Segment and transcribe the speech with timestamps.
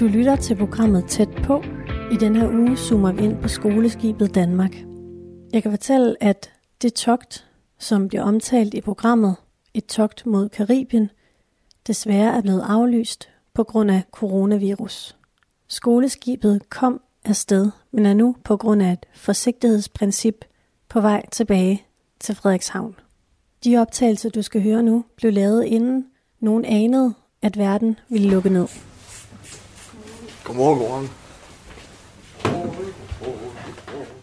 [0.00, 1.62] Du lytter til programmet Tæt på.
[2.12, 4.74] I den her uge zoomer vi ind på skoleskibet Danmark.
[5.52, 7.46] Jeg kan fortælle, at det togt,
[7.78, 9.36] som bliver omtalt i programmet,
[9.74, 11.10] et togt mod Karibien,
[11.86, 15.16] desværre er blevet aflyst på grund af coronavirus.
[15.68, 20.44] Skoleskibet kom afsted, men er nu på grund af et forsigtighedsprincip
[20.88, 21.86] på vej tilbage
[22.20, 22.94] til Frederikshavn.
[23.64, 26.06] De optagelser, du skal høre nu, blev lavet inden
[26.40, 28.93] nogen anede, at verden ville lukke ned.
[30.44, 31.08] Godmorgen, godmorgen.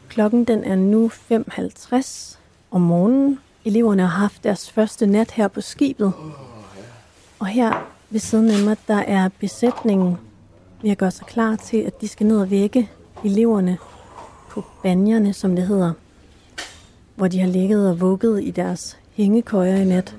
[0.09, 2.37] Klokken den er nu 5.50
[2.71, 3.39] om morgenen.
[3.65, 6.13] Eleverne har haft deres første nat her på skibet.
[7.39, 10.17] Og her ved siden af mig, der er besætningen
[10.81, 12.89] ved at gøre sig klar til, at de skal ned og vække
[13.25, 13.77] eleverne
[14.49, 15.93] på banjerne, som det hedder.
[17.15, 20.15] Hvor de har ligget og vugget i deres hængekøjer i nat.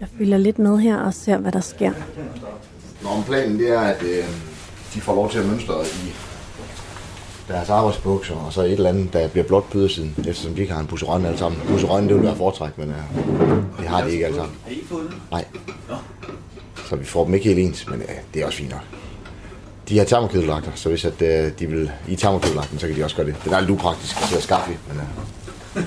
[0.00, 1.92] Jeg følger lidt med her og ser, hvad der sker.
[3.02, 4.24] Nå, men planen det er, at øh,
[4.94, 6.12] de får lov til at mønstre i
[7.48, 10.72] deres arbejdsbukser, og så et eller andet, der bliver blot på ydersiden, eftersom de ikke
[10.72, 11.60] har en busserøn alle sammen.
[11.68, 12.96] Busserøn, det vil være foretræk, men øh,
[13.78, 14.56] det har de ikke alle sammen.
[14.66, 15.22] Er I fået den?
[15.30, 15.44] Nej.
[16.88, 18.80] Så vi får dem ikke helt ens, men øh, det er også fint nok.
[19.88, 23.16] De har termokædelagter, så hvis at, øh, de vil i termokædelagten, så kan de også
[23.16, 23.34] gøre det.
[23.44, 25.00] Det er lidt upraktisk til at skaffe, men
[25.76, 25.84] øh,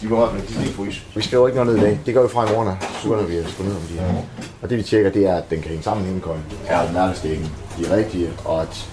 [0.00, 1.00] de hvert fald de skal ikke fryse.
[1.14, 2.00] Vi skriver ikke noget ned i dag.
[2.06, 2.76] Det gør vi fra i morgen, af.
[3.02, 4.14] så begynder vi at skrive ned om de her.
[4.62, 6.42] Og det vi tjekker, det er, at den kan hænge sammen i hængekøjen.
[6.66, 8.88] Er den nærmestikken de rigtige, og at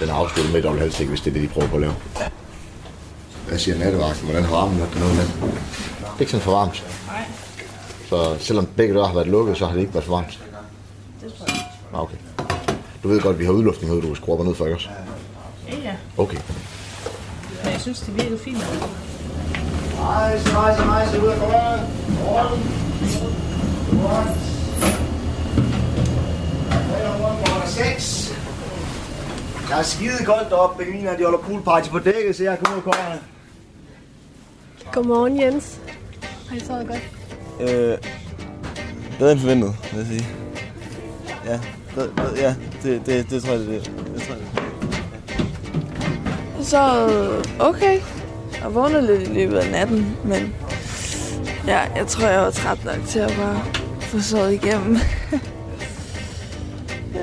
[0.00, 1.94] den er afsluttet med dobbelt halvstik, hvis det er det, de prøver på at lave.
[3.48, 4.24] Hvad siger nattevagten?
[4.24, 5.24] Hvordan har varmen været dernede med?
[5.24, 6.84] Det er ikke sådan for varmt.
[7.06, 7.24] Nej,
[8.08, 10.38] Så selvom begge døre har været lukket, så har det ikke været for varmt.
[11.22, 11.64] det tror jeg.
[11.94, 12.16] Ah, okay.
[13.02, 14.88] Du ved godt, at vi har udluftning herude, du skruer ned for, ikke også?
[15.68, 15.94] Ja, ja.
[16.16, 16.38] Okay.
[17.64, 18.58] Men jeg synes, det virker fint.
[20.04, 21.80] Rejse, rejse, rejse, ud af køjen.
[29.68, 30.84] Der er skide koldt deroppe.
[30.84, 33.20] Benjamin, de holder poolparty på dækket, så jeg kommer ud af kårene.
[34.92, 35.80] Godmorgen, Jens.
[36.48, 37.10] Har I sovet godt?
[37.60, 37.98] Øh,
[39.18, 40.26] bedre end forventet, vil jeg sige.
[41.44, 41.60] Ja,
[41.94, 43.80] bedre, bedre, ja det, det, det tror jeg, det er.
[43.80, 44.62] Det tror jeg, det
[46.58, 46.64] er.
[46.64, 47.08] Så
[47.60, 48.00] okay.
[48.64, 50.54] Jeg vågnede lidt i løbet af natten, men
[51.66, 53.64] ja, jeg tror, jeg var træt nok til at bare
[54.00, 54.94] få sovet igennem.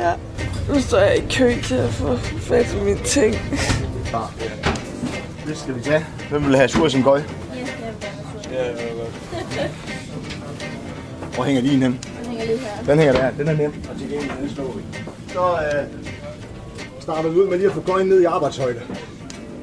[0.01, 0.13] ja,
[0.69, 3.35] nu står jeg i kø til at få fat i mine ting.
[5.47, 6.05] Det skal vi tage.
[6.29, 7.21] Hvem vil have sur som gøj?
[8.51, 9.71] Ja, var godt.
[11.35, 11.91] Hvor hænger din hen?
[11.91, 12.83] Den hænger lige her.
[12.85, 13.31] Den hænger der.
[13.31, 13.73] Den er nem.
[13.91, 14.83] Og til gengæld, den står vi.
[15.27, 15.87] Så øh,
[16.99, 18.81] starter vi ud med lige at få gøjen ned i arbejdshøjde.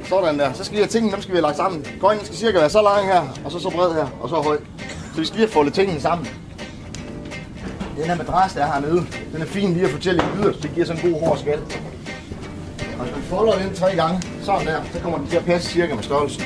[0.09, 0.53] Sådan der.
[0.53, 1.87] Så skal vi have tingene, dem skal vi have lagt sammen.
[2.01, 4.59] Gøjen skal cirka være så lang her, og så så bred her, og så høj.
[5.15, 6.27] Så vi skal lige have foldet tingene sammen.
[7.97, 10.63] Den her madras, der er hernede, den er fin lige at fortælle i yderst.
[10.63, 11.59] Det giver sådan en god hård skal.
[12.99, 15.69] Og hvis vi folder den tre gange, sådan der, så kommer den til at passe
[15.71, 16.43] cirka med størrelsen.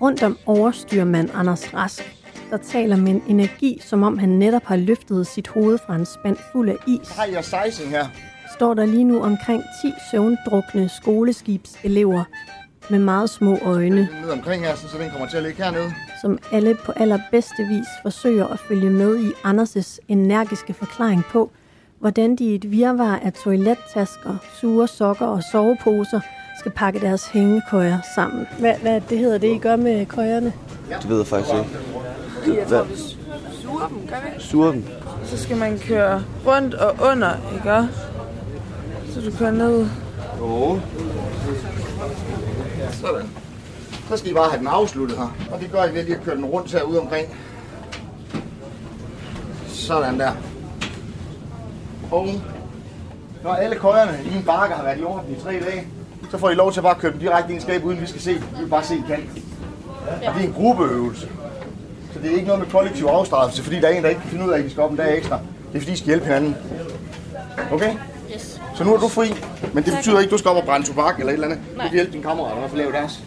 [0.00, 2.16] Rundt om overstyrmand Anders Rask,
[2.50, 6.06] der taler med en energi, som om han netop har løftet sit hoved fra en
[6.06, 8.06] spand fuld af is, Så har jeg sizing her.
[8.58, 12.24] Står der lige nu omkring 10 søvndrukne skoleskibselever
[12.90, 15.92] med meget små øjne, ned omkring her, så den kommer til at ligge hernede.
[16.22, 21.50] som alle på allerbedste vis forsøger at følge med i Anders' energiske forklaring på,
[21.98, 26.20] hvordan de i et virvar af toilettasker, sure sokker og soveposer
[26.58, 28.46] skal pakke deres hængekøjer sammen.
[28.58, 30.52] Hvad, hvad det hedder det, I gør med køjerne?
[31.02, 32.64] Det ved jeg faktisk ikke.
[32.68, 32.96] Tror, vi
[33.62, 34.44] suger dem, gør vi ikke?
[34.44, 34.84] Suger dem.
[35.24, 38.07] Så skal man køre rundt og under, ikke også?
[39.18, 39.86] Så du kører ned.
[40.38, 40.80] Jo.
[42.92, 43.30] Sådan.
[44.08, 45.36] Så skal I bare have den afsluttet her.
[45.52, 47.28] Og det gør I ved lige at køre den rundt herude omkring.
[49.66, 50.30] Sådan der.
[52.10, 52.28] Og
[53.42, 55.86] når alle køjerne i en bakke har været i orden i tre dage,
[56.30, 58.06] så får I lov til at bare køre dem direkte ind i skabet, uden vi
[58.06, 58.32] skal se.
[58.34, 59.30] Vi vil bare se kant.
[60.26, 61.28] Og det er en gruppeøvelse.
[62.12, 64.30] Så det er ikke noget med kollektiv afstraffelse, fordi der er en, der ikke kan
[64.30, 65.38] finde ud af, at de skal op en dag ekstra.
[65.72, 66.56] Det er fordi, I skal hjælpe hinanden.
[67.72, 67.94] Okay?
[68.78, 69.28] Så nu er du fri,
[69.74, 71.60] men det betyder ikke, at du skal op og brænde tobak eller et eller andet.
[71.76, 73.22] Du kan hjælpe dine kammerater med at få lavet deres.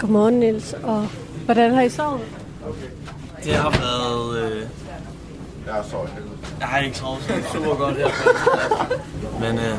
[0.00, 0.72] Godmorgen, Niels.
[0.82, 1.06] Og
[1.44, 2.20] hvordan har I sovet?
[3.44, 4.52] Det har været...
[4.52, 4.62] Øh,
[5.66, 5.96] Jeg er så
[6.60, 8.08] jeg har ikke sovet så super godt her.
[9.40, 9.74] Men øh,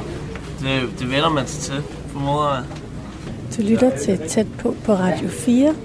[0.59, 2.63] det, det vender man sig til, formoder jeg.
[3.57, 5.75] Du lytter til Tæt på på Radio 4.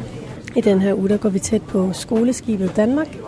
[0.57, 3.19] I den her uge, der går vi tæt på skoleskibet Danmark.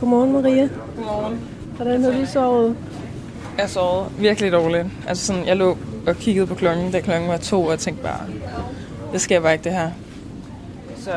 [0.00, 0.68] Godmorgen, Maria.
[0.96, 1.40] Godmorgen.
[1.76, 2.76] Hvordan har du sovet?
[3.58, 4.86] Jeg sov virkelig dårligt.
[5.08, 8.02] Altså sådan, jeg lå og kiggede på klokken, da klokken var to, og jeg tænkte
[8.02, 8.20] bare,
[9.12, 9.90] det sker bare ikke det her.
[10.98, 11.10] Så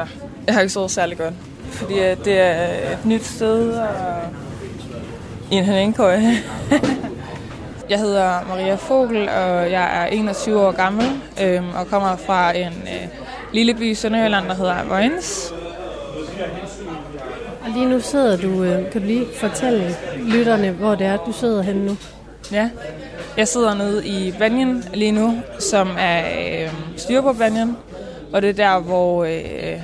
[0.47, 1.33] jeg har ikke sovet særlig godt.
[1.71, 3.87] Fordi det er et nyt sted, og
[5.51, 6.33] i en hængekøje.
[7.89, 11.05] jeg hedder Maria Fogel, og jeg er 21 år gammel
[11.41, 13.07] øhm, og kommer fra en øh,
[13.53, 15.53] lille by i Sønderjylland, der hedder Vojens.
[17.61, 21.31] Og lige nu sidder du, øh, kan du lige fortælle lytterne, hvor det er, du
[21.31, 21.97] sidder henne nu?
[22.51, 22.69] Ja,
[23.37, 26.23] jeg sidder nede i Banyan lige nu, som er
[26.65, 27.77] øh, styrbordbanjen,
[28.33, 29.83] og det er der, hvor øh,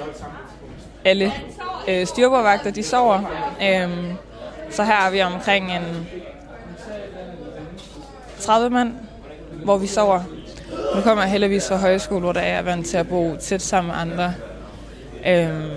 [1.06, 1.34] alle
[1.88, 3.20] øh, styrbordvagter de sover.
[3.62, 3.90] Øh,
[4.70, 6.08] så her er vi omkring en
[8.40, 8.94] 30 mand,
[9.64, 10.20] hvor vi sover.
[10.96, 13.92] Nu kommer jeg heldigvis fra højskole, hvor der er vant til at bo tæt sammen
[13.92, 14.34] med andre.
[15.28, 15.70] Øhm,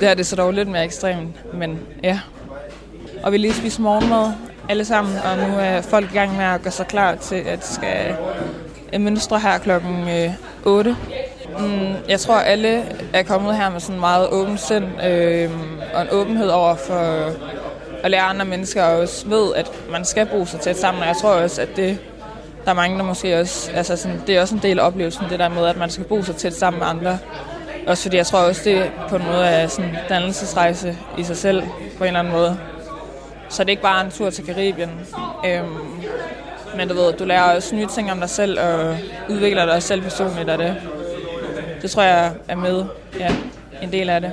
[0.00, 2.20] det er det så dog lidt mere ekstremt, men ja.
[3.22, 4.32] Og vi lige spiser morgenmad
[4.68, 7.66] alle sammen, og nu er folk i gang med at gøre sig klar til, at
[7.66, 8.16] skal
[9.00, 10.30] mønstre her klokken øh,
[10.64, 10.96] 8.
[11.58, 15.50] Mm, jeg tror, alle er kommet her med sådan meget åbent sind øh,
[15.94, 17.30] og en åbenhed over for
[18.02, 21.02] at lære andre mennesker, og også ved, at man skal bo så tæt sammen.
[21.02, 21.98] Og jeg tror også, at det,
[22.64, 25.24] der er mange, der måske også, altså sådan, det er også en del af oplevelsen,
[25.30, 27.18] det der med, at man skal bo så tæt sammen med andre.
[27.86, 31.36] Også fordi jeg tror også, det på en måde er sådan en dannelsesrejse i sig
[31.36, 31.62] selv,
[31.98, 32.58] på en eller anden måde.
[33.48, 34.90] Så det er ikke bare en tur til Karibien.
[35.46, 35.66] Øhm,
[36.76, 38.96] men du ved, du lærer også nye ting om dig selv, og
[39.30, 40.76] udvikler dig selv personligt af det.
[41.82, 42.84] Det tror jeg er med,
[43.18, 43.36] ja,
[43.82, 44.32] en del af det.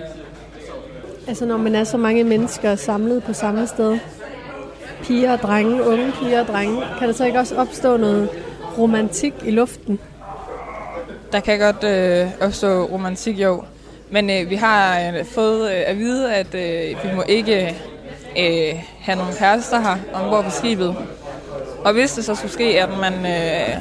[1.27, 3.99] Altså når man er så mange mennesker samlet på samme sted,
[5.03, 8.29] piger og drenge, unge piger og drenge, kan der så ikke også opstå noget
[8.77, 9.99] romantik i luften?
[11.31, 13.63] Der kan godt øh, opstå romantik, jo.
[14.09, 17.75] Men øh, vi har øh, fået øh, at vide, at øh, vi må ikke
[18.37, 20.95] øh, have nogle kærester her ombord på skibet.
[21.85, 23.77] Og hvis det så skulle ske, at man øh,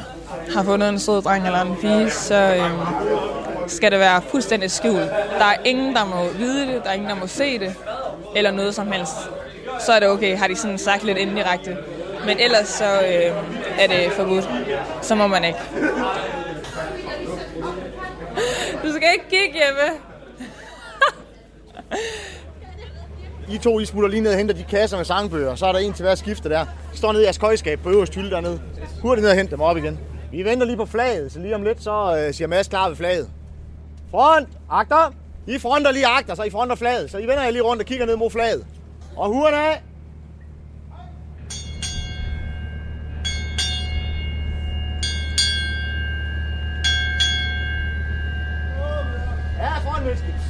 [0.55, 2.71] har fundet en sød dreng eller en pige, så øh,
[3.67, 5.11] skal det være fuldstændig skjult.
[5.39, 7.75] Der er ingen, der må vide det, der er ingen, der må se det,
[8.37, 9.17] eller noget som helst.
[9.81, 11.77] Så er det okay, har de sådan sagt lidt indirekte.
[12.27, 13.33] Men ellers så øh,
[13.79, 14.49] er det forbudt.
[15.03, 15.59] Så må man ikke.
[18.83, 19.99] Du skal ikke kigge, hjemme.
[23.51, 25.79] I to, I smutter lige ned og henter de kasser med sangbøger, så er der
[25.79, 26.65] en til hver skifte der.
[26.93, 28.61] De står nede i jeres køjskab på øverste hylde dernede.
[29.03, 29.99] Hurtigt ned og hente dem op igen.
[30.33, 32.97] Vi venter lige på flaget, så lige om lidt, så øh, siger Mads klar ved
[32.97, 33.31] flaget.
[34.11, 35.15] Front, agter.
[35.47, 37.11] I fronter lige agter, så I fronter flaget.
[37.11, 38.67] Så I vender jer lige rundt og kigger ned mod flaget.
[39.17, 39.83] Og hurtigt af.
[49.59, 50.43] Ja, foran Mølskibs.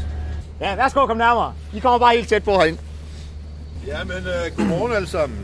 [0.61, 1.55] Ja, værsgo, kom nærmere.
[1.75, 2.79] I kommer bare helt tæt på herinde.
[3.87, 5.39] Jamen, uh, godmorgen alle sammen.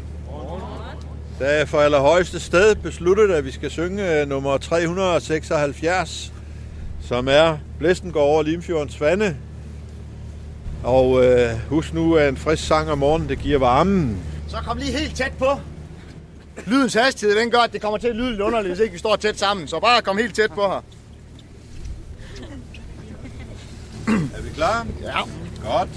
[1.38, 6.32] Der er for allerhøjeste sted besluttet, at vi skal synge uh, nummer 376,
[7.02, 9.36] som er Blæsten går over Limfjordens vande.
[10.84, 14.18] Og uh, husk nu, at en frisk sang om morgenen, det giver varmen.
[14.48, 15.60] Så kom lige helt tæt på.
[16.66, 18.98] Lydens hastighed, den gør, at det kommer til at lyde lidt underligt, hvis ikke vi
[18.98, 19.68] står tæt sammen.
[19.68, 20.82] Så bare kom helt tæt på her.
[24.08, 24.86] Er vi klar?
[25.02, 25.20] Ja.
[25.64, 25.88] Godt.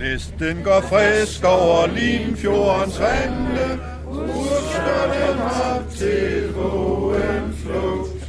[0.00, 3.80] Blæsten går frisk over Limfjordens vande.
[4.08, 8.28] Ursker den op til vågen flugt.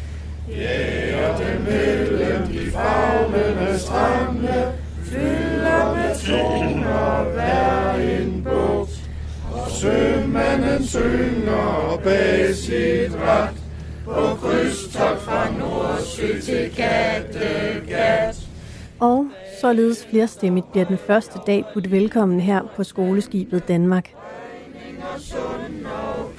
[0.49, 4.71] Jæger den mellem de faglende strande.
[5.03, 8.91] Fylder med toner hver en bugt.
[9.51, 13.55] Og sømanden synger bag sit ret.
[14.05, 18.35] På krydstogt fra Nordsø til Kattegat.
[18.99, 19.30] Og
[19.61, 24.09] således flerstemmigt bliver den første dag budt velkommen her på skoleskibet Danmark.
[25.17, 26.29] sund og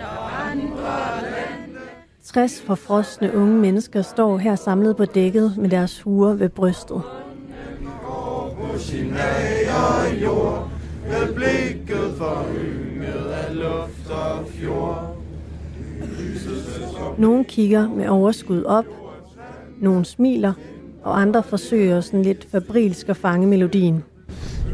[0.00, 1.80] og andre lande.
[2.24, 7.02] 60 forfrosne unge mennesker står her samlet på dækket med deres huer ved brystet.
[11.08, 15.13] Med blikket forynget af luft og fjord.
[17.18, 18.84] Nogle kigger med overskud op,
[19.80, 20.52] nogle smiler,
[21.02, 24.04] og andre forsøger sådan lidt fabrilsk at fange melodien.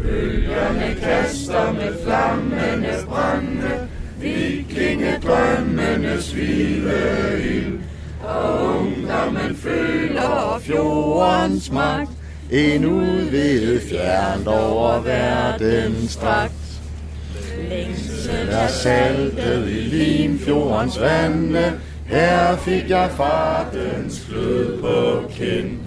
[0.02, 3.88] Bølgerne kaster med flammende brænde,
[4.20, 7.78] vikingedrømmenes hvide ild.
[8.24, 12.10] Og ungdommen føler fjordens magt,
[12.50, 16.52] En udvidet fjernt over verdens strakt.
[17.68, 21.72] Længsel er saltet i Limfjordens vande,
[22.10, 25.78] her fik jeg fartens glød på kind.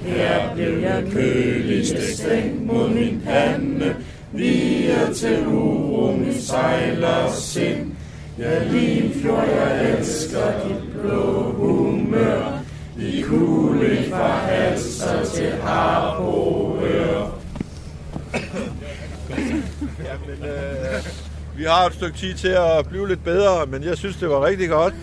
[0.00, 3.96] Her blev jeg køligste stængt mod min pande,
[4.32, 7.94] Viger til uro mit sejler sind.
[8.38, 12.60] Ja, Limfjord, jeg elsker dit blå humør,
[12.98, 17.40] I kuling fra halser til harboøer.
[19.98, 21.06] Jamen, øh,
[21.56, 24.44] vi har et stykke tid til at blive lidt bedre, men jeg synes, det var
[24.44, 24.94] rigtig godt.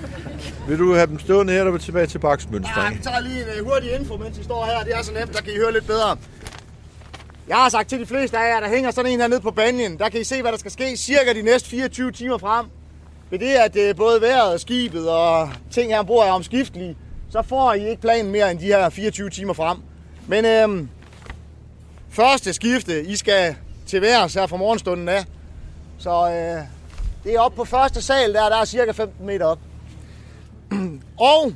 [0.68, 2.98] Vil du have dem stående her, eller vil tilbage til Ja, baksmønstring?
[2.98, 4.84] vi tager lige øh, en uh, hurtig info, mens I står her.
[4.84, 6.18] Det er så nemt, der kan I høre lidt bedre.
[7.48, 9.52] Jeg har sagt til de fleste af jer, der hænger sådan en her nede på
[9.52, 10.00] banjen.
[10.00, 12.66] Der kan I se, hvad der skal ske cirka de næste 24 timer frem.
[13.30, 16.98] Ved det, at uh, både vejret, skibet og ting her ombord er omskiftelige,
[17.32, 19.78] så får I ikke planen mere end de her 24 timer frem.
[20.28, 20.90] Men øhm,
[22.10, 23.56] første skifte, I skal
[23.88, 25.26] til værs her fra morgenstunden af.
[26.00, 26.64] Så øh,
[27.24, 29.60] det er op på første sal, der, der er cirka 15 meter op.
[31.34, 31.52] Og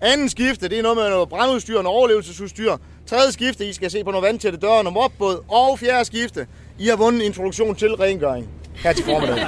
[0.00, 2.76] anden skifte, det er noget med noget brandudstyr og noget overlevelsesudstyr.
[3.06, 5.44] Tredje skifte, I skal se på noget vandtætte døre og noget mopbåd.
[5.48, 6.46] Og fjerde skifte,
[6.78, 9.46] I har vundet en introduktion til rengøring her til formiddag.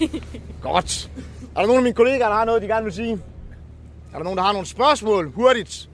[0.62, 1.10] Godt.
[1.56, 3.12] Er der nogen af mine kollegaer, der har noget, de gerne vil sige?
[4.12, 5.32] Er der nogen, der har nogle spørgsmål?
[5.34, 5.88] Hurtigt.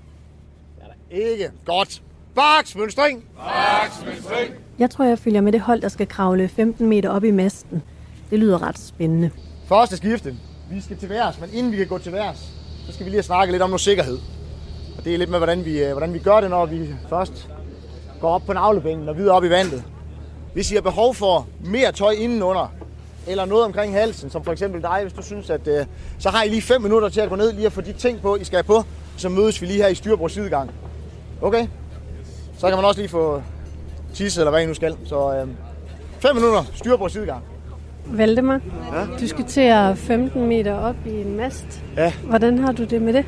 [0.81, 1.51] Er der ikke?
[1.65, 2.03] Godt.
[2.35, 3.25] Baksmønstring.
[3.37, 4.55] Baksmønstring.
[4.79, 7.83] Jeg tror, jeg følger med det hold, der skal kravle 15 meter op i masten.
[8.31, 9.31] Det lyder ret spændende.
[9.69, 10.37] Første skifte.
[10.71, 12.39] Vi skal til værs, men inden vi kan gå til værs,
[12.87, 14.19] så skal vi lige have snakket lidt om noget sikkerhed.
[14.99, 17.49] Og det er lidt med, hvordan vi, øh, hvordan vi gør det, når vi først
[18.21, 19.85] går op på navlebænken og videre op i vandet.
[20.53, 22.73] Hvis I har behov for mere tøj indenunder,
[23.27, 25.87] eller noget omkring halsen, som for eksempel dig, hvis du synes, at øh,
[26.19, 28.21] så har I lige 5 minutter til at gå ned lige og få de ting
[28.21, 28.85] på, I skal have på,
[29.17, 30.71] så mødes vi lige her i Styrbrugs sidegang.
[31.43, 31.67] Okay?
[32.59, 33.43] Så kan man også lige få
[34.15, 34.97] tisse, eller hvad I nu skal.
[35.07, 35.49] Så øh,
[36.21, 37.50] 5 minutter Styrbrugs sidegang.
[38.13, 38.61] Valdemar,
[38.95, 39.05] Ja?
[39.21, 41.83] du skal til at 15 meter op i en mast.
[41.97, 42.13] Ja.
[42.25, 43.25] Hvordan har du det med det?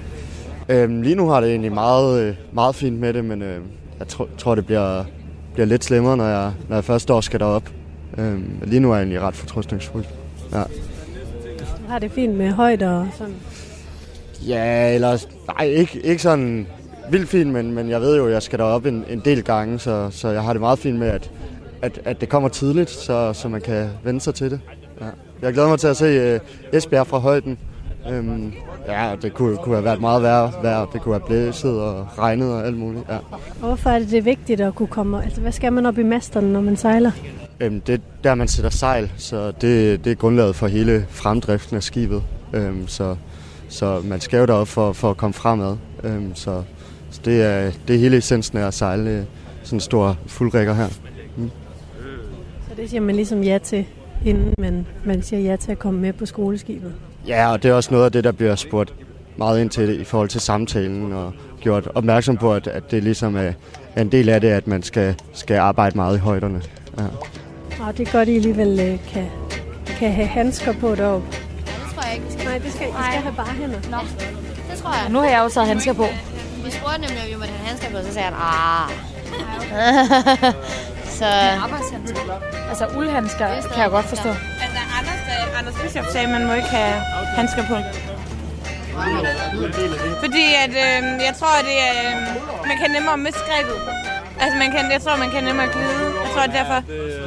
[0.68, 3.60] Øhm, lige nu har det egentlig meget, øh, meget fint med det, men øh,
[3.98, 5.04] jeg tr- tror, det bliver,
[5.54, 7.68] bliver lidt slemmere, når jeg, når jeg først og skal derop.
[8.18, 10.04] Øhm, lige nu er jeg egentlig ret fortrøstningsfuld.
[10.52, 10.58] Ja.
[11.58, 13.34] Du har det fint med højder og sådan.
[14.48, 15.26] ja, eller
[15.58, 16.66] nej, ikke, ikke sådan
[17.10, 19.78] vildt fint, men, men jeg ved jo, at jeg skal derop en, en del gange,
[19.78, 21.30] så, så jeg har det meget fint med, at,
[21.82, 24.60] at, at det kommer tidligt, så, så man kan vende sig til det.
[25.00, 25.06] Ja.
[25.42, 26.40] Jeg glæder mig til at se øh,
[26.72, 27.58] Esbjerg fra højden.
[28.10, 28.52] Øhm,
[28.88, 30.86] ja, det kunne, kunne have været meget værre, værre.
[30.92, 33.04] Det kunne have blæset og regnet og alt muligt.
[33.08, 33.18] Ja.
[33.60, 35.24] Hvorfor er det, det vigtigt at kunne komme...
[35.24, 37.10] Altså, hvad skal man op i masterne, når man sejler?
[37.60, 41.76] Øhm, det er der, man sætter sejl, så det, det er grundlaget for hele fremdriften
[41.76, 42.22] af skibet.
[42.52, 43.16] Øhm, så,
[43.68, 45.76] så man skal jo derop for, for at komme fremad.
[46.04, 46.62] Øhm, så
[47.12, 49.24] så det, er, det er hele essensen af at sejle øh,
[49.62, 50.88] sådan en stor fuldrækker her.
[52.72, 53.86] Så det siger man ligesom ja til,
[54.26, 56.92] inden man, man siger ja til at komme med på skoleskibet.
[57.26, 58.94] Ja, og det er også noget af det, der bliver spurgt
[59.36, 63.36] meget ind til i forhold til samtalen og gjort opmærksom på, at, at det ligesom
[63.36, 63.52] er,
[63.96, 66.62] er en del af det, at man skal, skal arbejde meget i højderne.
[66.98, 67.04] Ja.
[67.86, 69.26] Og det er godt, at I alligevel øh, kan,
[69.86, 71.26] kan have handsker på deroppe.
[71.56, 72.44] Det tror jeg ikke, vi skal.
[72.44, 73.80] Nej, det skal, I skal have bare hænder.
[73.90, 73.96] Nå,
[74.70, 75.12] det tror jeg.
[75.12, 76.06] Nu har jeg jo taget handsker på.
[76.64, 78.90] Vi spurgte nemlig, om vi måtte have handsker på, så sagde han, ah.
[81.18, 81.26] så...
[81.64, 82.51] Arbejdshandsker.
[82.72, 84.28] Altså uldhandsker kan jeg godt forstå.
[84.28, 86.94] Altså, Anders, øh, Anders Bischof sagde, at man må ikke have
[87.38, 87.76] handsker på.
[90.24, 93.78] Fordi at, øh, jeg tror, at det, er, øh, man kan nemmere miste grebet.
[94.40, 96.21] Altså, man kan, jeg tror, man kan nemmere glide.
[96.32, 96.82] Jeg tror, at derfor,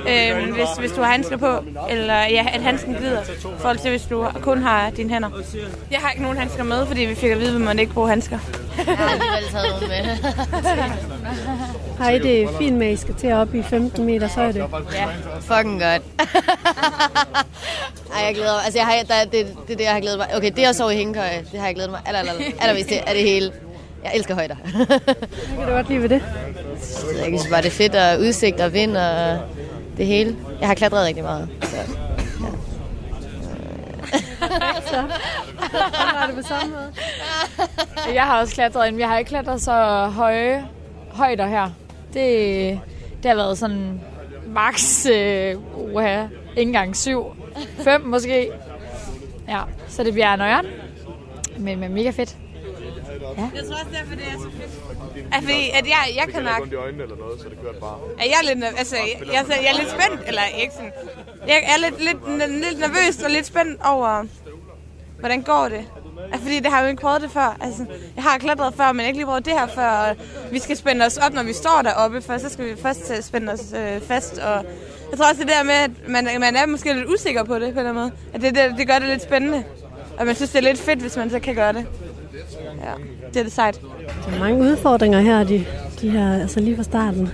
[0.09, 3.25] øh, hvis, hvis du har handsker på, eller ja, at handsken glider, i
[3.57, 5.29] forhold til, hvis du kun har dine hænder.
[5.91, 8.07] Jeg har ikke nogen handsker med, fordi vi fik at vide, at man ikke bruger
[8.07, 8.39] handsker.
[8.87, 9.81] Jeg har alligevel taget
[11.99, 12.15] med.
[12.15, 14.59] I det fint med, at I skal til at op i 15 meter højde?
[14.93, 15.05] Ja,
[15.39, 16.01] fucking godt.
[18.15, 18.61] Ej, jeg glæder mig.
[18.65, 20.27] Altså, jeg har, der, det, det er det, jeg har glædet mig.
[20.35, 22.87] Okay, det at sove i hængekøje, det har jeg glædet mig aller, aller, aller, allermest
[22.87, 23.51] til, er det hele.
[24.05, 24.55] Jeg elsker højder.
[24.75, 26.21] Hvad kan du godt lide ved det?
[27.17, 29.39] Jeg synes bare, det er fedt, og udsigt og vind og
[29.97, 30.35] det hele.
[30.59, 31.49] Jeg har klatret rigtig meget.
[31.61, 31.77] Så.
[34.89, 35.03] så
[35.89, 36.93] har det på samme måde.
[38.15, 38.97] Jeg har også klatret ind.
[38.99, 39.71] Jeg har ikke klatret så
[40.15, 40.65] høje
[41.11, 41.69] højder her.
[42.13, 42.79] Det,
[43.23, 44.01] det har været sådan
[44.47, 46.29] max, øh, uha, ikke
[46.69, 47.25] engang syv,
[47.83, 48.51] fem måske.
[49.47, 50.65] Ja, så det bliver nøjeren.
[51.57, 52.37] Men, men mega fedt.
[53.37, 53.49] Ja.
[53.55, 54.73] Jeg tror også derfor, det er så fedt.
[55.33, 56.71] At, fordi, at jeg, jeg kan nok...
[56.71, 57.97] i øjnene eller noget, så det kørte bare.
[58.19, 60.93] at jeg er lidt, altså, jeg, jeg, jeg er lidt spændt, eller ikke sådan,
[61.47, 62.21] jeg er lidt, lidt,
[62.63, 64.23] lidt nervøs og lidt spændt over,
[65.19, 65.85] hvordan går det?
[66.31, 67.57] Altså, fordi det har jo ikke prøvet det før.
[67.61, 69.89] Altså, jeg har klatret før, men ikke lige prøvet det her før.
[69.89, 70.15] Og
[70.51, 73.53] vi skal spænde os op, når vi står deroppe, for så skal vi først spænde
[73.53, 74.37] os øh, fast.
[74.37, 74.65] Og
[75.11, 77.73] jeg tror også, det der med, at man, man er måske lidt usikker på det
[77.73, 78.11] på en eller anden måde.
[78.33, 79.63] At det, det, det gør det lidt spændende.
[80.17, 81.85] Og man synes, det er lidt fedt, hvis man så kan gøre det.
[82.83, 82.91] Ja,
[83.27, 83.81] det er det sejt.
[84.25, 85.65] Der er mange udfordringer her, de,
[86.01, 87.25] de her, altså lige fra starten.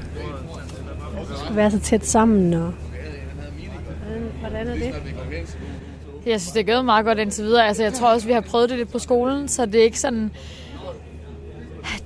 [1.29, 2.73] Du skal være så tæt sammen, og
[3.99, 4.93] hvordan, hvordan er det?
[6.25, 7.67] Jeg synes, det er gået meget godt indtil videre.
[7.67, 9.99] Altså, jeg tror også, vi har prøvet det lidt på skolen, så det er ikke
[9.99, 10.31] sådan...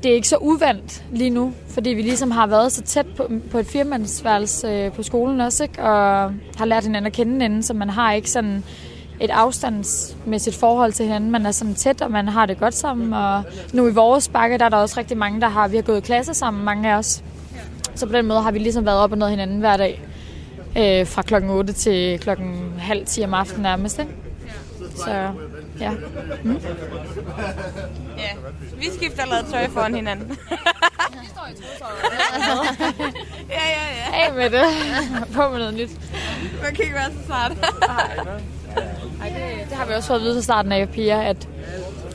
[0.04, 3.32] det er ikke så uvandt lige nu, fordi vi ligesom har været så tæt på,
[3.52, 5.84] på et firmandsværelse øh, på skolen også, ikke?
[5.84, 8.64] og har lært hinanden at kende inden, så man har ikke sådan
[9.20, 11.32] et afstandsmæssigt forhold til hinanden.
[11.32, 13.14] Man er sådan tæt, og man har det godt sammen.
[13.14, 13.44] Og
[13.74, 15.98] nu i vores bakke, der er der også rigtig mange, der har, vi har gået
[15.98, 17.24] i klasse sammen, mange af os.
[17.96, 20.02] Så på den måde har vi ligesom været op og ned hinanden hver dag.
[20.78, 24.00] Øh, fra klokken 8 til klokken halv 10 om aftenen nærmest.
[24.00, 24.12] Ikke?
[24.96, 25.12] Så
[25.80, 25.92] ja.
[26.44, 26.60] Mm.
[28.18, 28.30] Ja,
[28.78, 30.28] vi skifter allerede tøj foran hinanden.
[33.50, 34.26] ja, ja, ja.
[34.26, 34.66] Af med det.
[35.34, 35.90] På med noget nyt.
[36.62, 37.52] Man kan ikke være så smart.
[39.22, 41.48] Ej, det, det har vi også fået at vide fra starten af, piger, at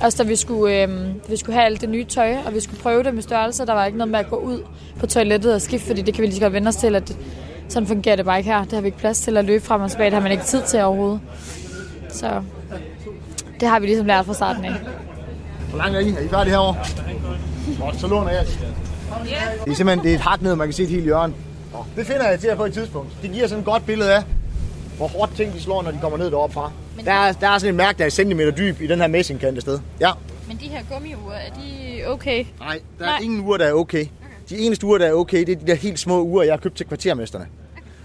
[0.02, 0.88] også da vi skulle, øh,
[1.28, 3.73] vi skulle have alt det nye tøj, og vi skulle prøve det med størrelse, der
[3.73, 4.62] var ikke noget med at gå ud
[5.00, 7.16] på toilettet og skifte, fordi det kan vi lige så godt vende os til, at
[7.69, 8.64] sådan fungerer det bare ikke her.
[8.64, 10.45] Det har vi ikke plads til at løbe frem og tilbage, det har man ikke
[10.45, 11.21] tid til overhovedet.
[12.09, 12.42] Så
[13.61, 14.73] det har vi ligesom lært fra starten af.
[15.69, 16.11] Hvor langt er I?
[16.11, 16.76] Er I færdige herovre?
[17.80, 18.47] Godt, så låner jeg.
[19.64, 21.33] Det er simpelthen det er et hak ned, man kan se et helt hjørne.
[21.97, 23.09] Det finder jeg til at på et tidspunkt.
[23.23, 24.23] Det giver sådan et godt billede af,
[25.00, 26.73] hvor hårdt ting de slår, når de kommer ned deroppe fra.
[27.04, 29.61] Der er, der er sådan en mærke, der er centimeter dyb i den her messingkante
[29.61, 29.78] sted.
[30.00, 30.11] Ja.
[30.49, 32.45] Men de her gummiure, er de okay?
[32.59, 33.19] Nej, der er Nej.
[33.23, 34.07] ingen uger, der er okay.
[34.50, 36.59] De eneste uger, der er okay, det er de der helt små uger, jeg har
[36.59, 37.47] købt til kvartermesterne.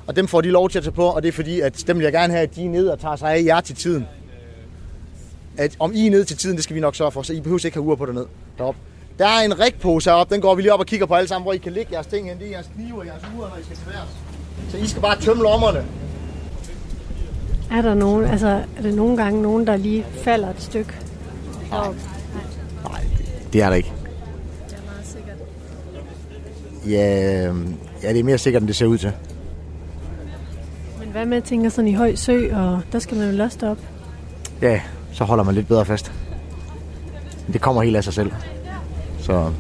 [0.08, 1.98] Og dem får de lov til at tage på, og det er fordi, at dem
[1.98, 4.08] vil jeg gerne have, at de er nede og tager sig af jer til tiden.
[5.58, 7.40] At om I er nede til tiden, det skal vi nok sørge for, så I
[7.42, 8.26] behøver ikke have uger på derned
[8.58, 8.80] deroppe.
[9.20, 11.44] Der er en rigpose heroppe, den går vi lige op og kigger på alle sammen,
[11.44, 12.40] hvor I kan lægge jeres ting hen.
[12.40, 14.72] Det er jeres knive og jeres uger, når I skal til værs.
[14.72, 15.86] Så I skal bare tømme lommerne.
[17.72, 20.94] Er der nogen, altså, er det nogle gange nogen, der lige falder et stykke?
[21.72, 23.02] Nej.
[23.54, 23.92] Det er der ikke.
[24.70, 25.38] Det er meget sikkert.
[26.88, 27.44] Ja,
[28.04, 29.12] ja, det er mere sikkert, end det ser ud til.
[31.00, 33.78] Men hvad med, tænker sådan i høj sø, og der skal man jo lost op.
[34.62, 34.82] Ja,
[35.12, 36.12] så holder man lidt bedre fast.
[37.46, 38.32] Men det kommer helt af sig selv.
[39.20, 39.52] Så...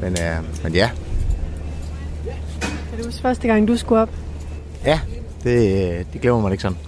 [0.00, 0.90] Men, øh, men ja,
[2.90, 4.08] Kan du huske første gang, du skulle op?
[4.84, 5.00] ja,
[5.44, 6.78] det, det glemmer man ikke sådan.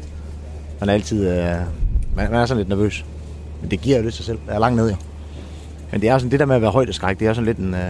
[0.80, 1.28] Man er altid...
[1.28, 1.56] Øh,
[2.16, 3.04] man, man er sådan lidt nervøs.
[3.60, 4.38] Men det giver jo lidt sig selv.
[4.46, 4.96] Jeg er langt nede jo.
[5.92, 7.74] Men det er sådan det der med at være højdeskræk, det er sådan lidt en...
[7.74, 7.80] Øh,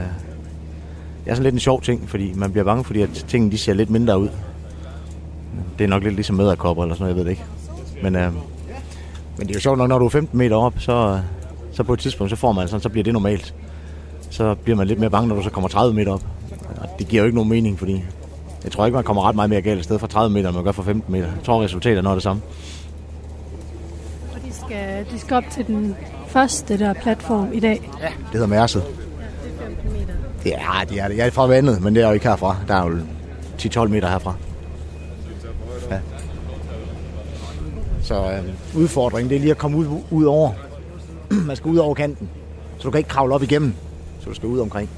[1.24, 3.58] det er sådan lidt en sjov ting, fordi man bliver bange, fordi at tingene de
[3.58, 4.28] ser lidt mindre ud.
[5.78, 7.44] Det er nok lidt ligesom møderkopper eller sådan noget, jeg ved det ikke.
[8.02, 8.32] Men, øh,
[9.38, 11.20] men det er jo sjovt nok, når du er 15 meter op, så,
[11.72, 13.54] så på et tidspunkt, så får man sådan, så bliver det normalt.
[14.30, 16.26] Så bliver man lidt mere bange, når du så kommer 30 meter op.
[16.76, 18.04] Og det giver jo ikke nogen mening, fordi
[18.64, 20.64] jeg tror ikke, man kommer ret meget mere galt sted fra 30 meter, end man
[20.64, 21.24] gør fra 15 meter.
[21.26, 22.42] Jeg tror, resultatet er noget af det samme.
[24.34, 25.96] Og de skal, de skal op til den
[26.26, 27.90] første der platform i dag.
[28.00, 28.06] Ja.
[28.06, 28.82] Det hedder Mærset.
[29.44, 30.14] Det er 15 meter.
[30.46, 31.16] Ja, det er det.
[31.16, 32.56] Jeg er fra vandet, men det er jo ikke herfra.
[32.68, 32.98] Der er jo
[33.58, 34.34] 10-12 meter herfra.
[35.90, 35.98] Ja.
[38.02, 40.52] Så øh, udfordringen, det er lige at komme ud, ud over.
[41.46, 42.28] Man skal ud over kanten.
[42.78, 43.74] Så du kan ikke kravle op igennem.
[44.20, 44.88] Så du skal ud omkring.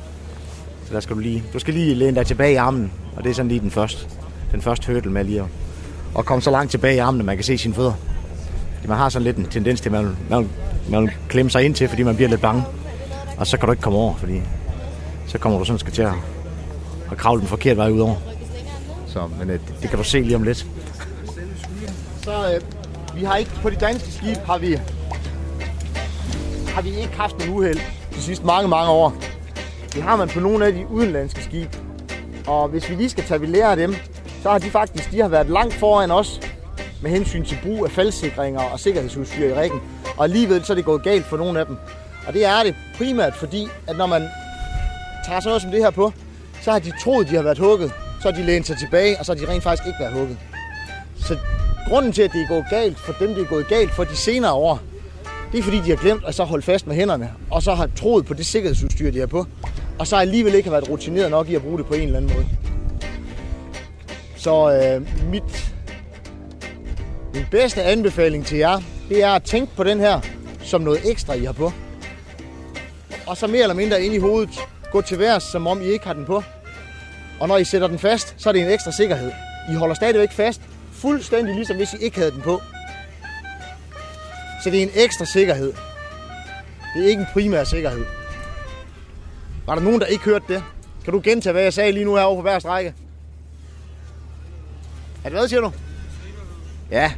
[0.87, 2.93] Så der skal du lige, du skal lige læne dig tilbage i armen.
[3.17, 4.07] Og det er sådan lige den første,
[4.53, 5.47] den første hurdle med lige at,
[6.19, 7.93] at komme så langt tilbage i armen, at man kan se sine fødder.
[8.75, 10.49] Fordi man har sådan lidt en tendens til, at man, man,
[10.91, 12.63] man vil klemme sig ind til, fordi man bliver lidt bange.
[13.39, 14.41] Og så kan du ikke komme over, fordi
[15.27, 16.13] så kommer du sådan skal til at,
[17.11, 18.17] at kravle den forkerte vej ud over.
[19.07, 20.67] Så, men det, det kan du se lige om lidt.
[22.23, 22.61] Så øh,
[23.19, 24.79] vi har ikke, på de danske skib har vi,
[26.69, 27.81] har vi ikke haft en uheld
[28.15, 29.15] de sidste mange, mange år.
[29.95, 31.79] Det har man på nogle af de udenlandske skibe.
[32.47, 33.95] Og hvis vi lige skal tage lære af dem,
[34.43, 36.41] så har de faktisk de har været langt foran os
[37.03, 39.81] med hensyn til brug af faldsikringer og sikkerhedsudstyr i rækken.
[40.17, 41.77] Og alligevel så er det gået galt for nogle af dem.
[42.27, 44.23] Og det er det primært fordi, at når man
[45.27, 46.13] tager sådan noget som det her på,
[46.63, 47.93] så har de troet, de har været hugget.
[48.23, 50.39] Så har de lænet sig tilbage, og så har de rent faktisk ikke været hugget.
[51.17, 51.39] Så
[51.89, 54.17] grunden til, at det er gået galt for dem, det er gået galt for de
[54.17, 54.81] senere år,
[55.53, 57.89] det er fordi, de har glemt at så holde fast med hænderne, og så har
[57.97, 59.47] troet på det sikkerhedsudstyr, de har på,
[59.99, 62.17] og så alligevel ikke har været rutineret nok i at bruge det på en eller
[62.17, 62.47] anden måde.
[64.37, 65.75] Så øh, mit,
[67.35, 70.21] min bedste anbefaling til jer, det er at tænke på den her
[70.65, 71.73] som noget ekstra, I har på.
[73.27, 74.51] Og så mere eller mindre ind i hovedet,
[74.93, 76.43] gå til værs, som om I ikke har den på.
[77.41, 79.31] Og når I sætter den fast, så er det en ekstra sikkerhed.
[79.71, 80.61] I holder stadigvæk fast,
[80.93, 82.61] fuldstændig ligesom hvis I ikke havde den på.
[84.65, 85.73] Så det er en ekstra sikkerhed.
[86.97, 88.05] Det er ikke en primær sikkerhed.
[89.67, 90.63] Var der nogen, der ikke hørte det?
[91.05, 92.95] Kan du gentage, hvad jeg sagde lige nu herovre på hver strække?
[95.25, 95.73] Er det hvad, siger du?
[96.91, 97.13] Ja.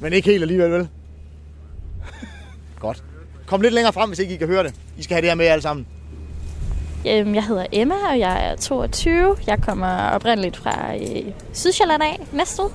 [0.00, 0.88] Men ikke helt alligevel, vel?
[2.80, 3.02] Godt.
[3.46, 4.74] Kom lidt længere frem, hvis ikke I kan høre det.
[4.98, 5.86] I skal have det her med alle sammen.
[7.08, 9.36] Øhm, jeg hedder Emma, og jeg er 22.
[9.46, 12.68] Jeg kommer oprindeligt fra øh, Sydsjælland af, Næstved.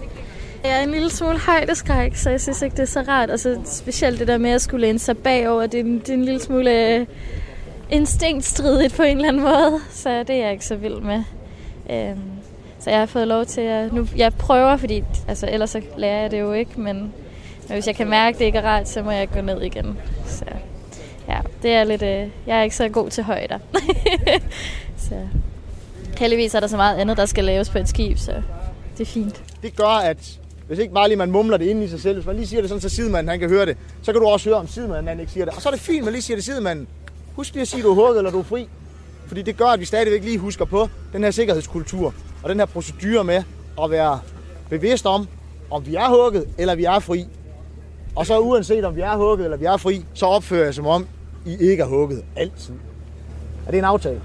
[0.64, 3.30] Jeg er en lille smule højdeskræk, så jeg synes ikke, det er så rart.
[3.30, 6.10] Og så specielt det der med at skulle læne sig bagover, det er en, det
[6.10, 7.06] er en lille smule øh,
[7.90, 9.80] instinktstridigt på en eller anden måde.
[9.92, 11.24] Så det er jeg ikke så vild med.
[11.90, 12.20] Øhm,
[12.80, 13.94] så jeg har fået lov til at...
[13.94, 16.96] Nu, jeg prøver, fordi altså, ellers så lærer jeg det jo ikke, men,
[17.68, 19.62] men hvis jeg kan mærke, at det ikke er rart, så må jeg gå ned
[19.62, 19.98] igen.
[20.26, 20.46] Så
[21.28, 22.02] ja, det er lidt...
[22.02, 23.60] Øh, jeg er ikke så god til højder.
[25.10, 25.16] så
[26.18, 28.42] heldigvis er der så meget andet, der skal laves på et skib, så
[28.98, 29.44] det er fint.
[29.64, 30.41] Det gør, at
[30.72, 32.62] hvis ikke bare lige man mumler det inde i sig selv, hvis man lige siger
[32.62, 35.08] det sådan, så sidemanden han kan høre det, så kan du også høre, om sidemanden
[35.08, 35.54] han ikke siger det.
[35.54, 36.88] Og så er det fint, man lige siger det sidemanden.
[37.36, 38.68] Husk lige at sige, at du er hugget eller du er fri.
[39.28, 42.66] Fordi det gør, at vi stadigvæk lige husker på den her sikkerhedskultur og den her
[42.66, 43.44] procedure med
[43.84, 44.20] at være
[44.70, 45.28] bevidst om,
[45.72, 47.26] om vi er hugget eller vi er fri.
[48.16, 50.88] Og så uanset om vi er hugget eller vi er fri, så opfører jeg som
[50.88, 51.08] om,
[51.46, 52.74] I ikke er hugget altid.
[53.68, 54.22] Er det en aftale?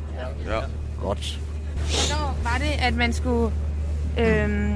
[0.47, 0.61] Ja.
[1.03, 1.41] Godt.
[1.77, 3.53] Hvornår var det, at man skulle,
[4.19, 4.75] øhm,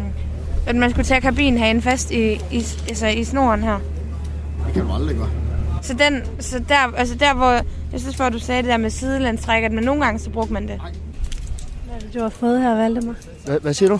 [0.67, 3.79] at man skulle tage kabinhagen fast i, i, altså i snoren her?
[4.67, 5.31] Det kan du aldrig gøre.
[5.83, 7.51] Så, den, så der, altså der, hvor,
[7.93, 10.53] jeg synes, hvor du sagde det der med sidelandstræk, at man nogle gange, så brugte
[10.53, 10.81] man det.
[11.87, 13.15] Hvad er det, du har fået her, Valdemar?
[13.45, 13.99] Hvad, hvad siger du?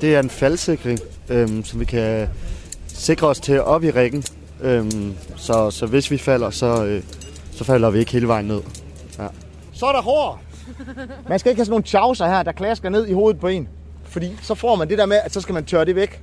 [0.00, 2.28] Det er en faldsikring, øhm, som vi kan
[2.86, 4.24] sikre os til op i rækken.
[4.60, 7.02] Øhm, så, så hvis vi falder, så, øh,
[7.52, 8.60] så falder vi ikke hele vejen ned.
[9.18, 9.26] Ja.
[9.72, 10.42] Så er der hår.
[11.28, 13.68] Man skal ikke have sådan nogle chauser her, der klasker ned i hovedet på en.
[14.14, 16.22] Fordi så får man det der med, at så skal man tørre det væk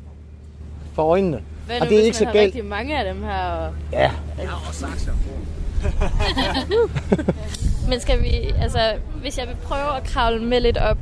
[0.93, 1.41] fra øjnene.
[1.65, 2.35] Hvad og nu, det er ikke så galt.
[2.37, 3.43] rigtig mange af dem her?
[3.43, 3.73] Og...
[3.91, 4.11] Ja.
[4.39, 5.11] Jeg har også sakser
[7.89, 10.97] Men skal vi, altså, hvis jeg vil prøve at kravle med lidt op,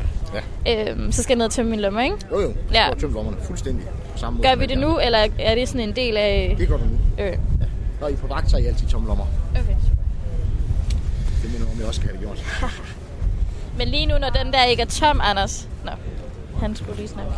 [0.65, 0.91] Ja.
[0.91, 2.15] øhm, så skal jeg ned og tømme min lomme, ikke?
[2.31, 2.87] Jo jo, Ja.
[2.87, 2.93] ja.
[2.99, 4.47] tømme lommerne fuldstændig på samme måde.
[4.47, 6.55] Gør vi det nu, eller er det sådan en del af...
[6.59, 7.23] Det gør du nu.
[7.23, 7.37] Øh.
[8.01, 9.25] Når I er på vagt, så er I altid tomme lommer.
[9.51, 9.61] Okay.
[11.43, 12.71] Det minder om, jeg også skal have det gjort.
[13.77, 15.67] Men lige nu, når den der ikke er tom, Anders...
[15.85, 15.91] Nå,
[16.59, 17.31] han skulle lige snakke.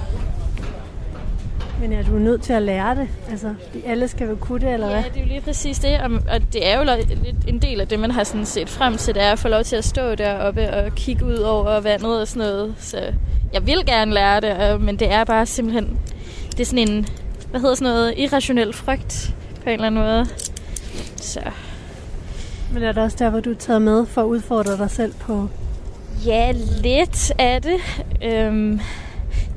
[1.81, 3.07] Men er du nødt til at lære det?
[3.29, 5.03] Altså, de alle skal vel kunne det, eller Ja, hvad?
[5.03, 7.99] det er jo lige præcis det, og, det er jo lidt en del af det,
[7.99, 10.73] man har sådan set frem til, det er at få lov til at stå deroppe
[10.73, 12.75] og kigge ud over vandet og sådan noget.
[12.79, 12.97] Så
[13.53, 15.99] jeg vil gerne lære det, men det er bare simpelthen,
[16.51, 17.07] det er sådan en,
[17.51, 20.25] hvad hedder sådan noget, irrationel frygt på en eller anden måde.
[21.15, 21.39] Så
[22.73, 25.13] Men er det også der, hvor du er taget med for at udfordre dig selv
[25.19, 25.47] på...
[26.25, 27.77] ja, lidt af det.
[28.23, 28.79] Øhm,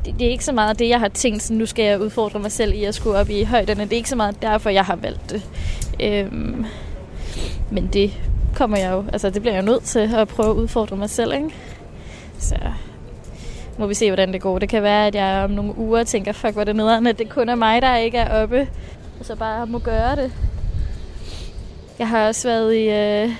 [0.05, 2.41] det, det er ikke så meget det, jeg har tænkt, sådan, nu skal jeg udfordre
[2.41, 3.85] mig selv i at skulle op i højderne.
[3.85, 5.43] Det er ikke så meget derfor, jeg har valgt det.
[6.01, 6.67] Øhm,
[7.71, 8.11] men det
[8.55, 11.11] kommer jeg jo, altså det bliver jeg jo nødt til at prøve at udfordre mig
[11.11, 11.51] selv, ikke?
[12.39, 12.57] Så
[13.79, 14.59] må vi se, hvordan det går.
[14.59, 17.19] Det kan være, at jeg om nogle uger tænker, fuck, hvor er det nederen, at
[17.19, 18.69] det kun er mig, der ikke er oppe.
[19.21, 20.33] Og så bare må gøre det.
[21.99, 23.31] Jeg har også været i, øh,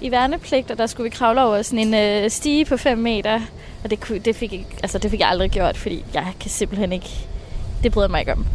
[0.00, 3.40] i værnepligt, og der skulle vi kravle over sådan en øh, stige på 5 meter.
[3.84, 6.50] Og det, kunne, det, fik ikke, altså, det fik jeg aldrig gjort, fordi jeg kan
[6.50, 7.26] simpelthen ikke...
[7.82, 8.46] Det bryder jeg mig ikke om.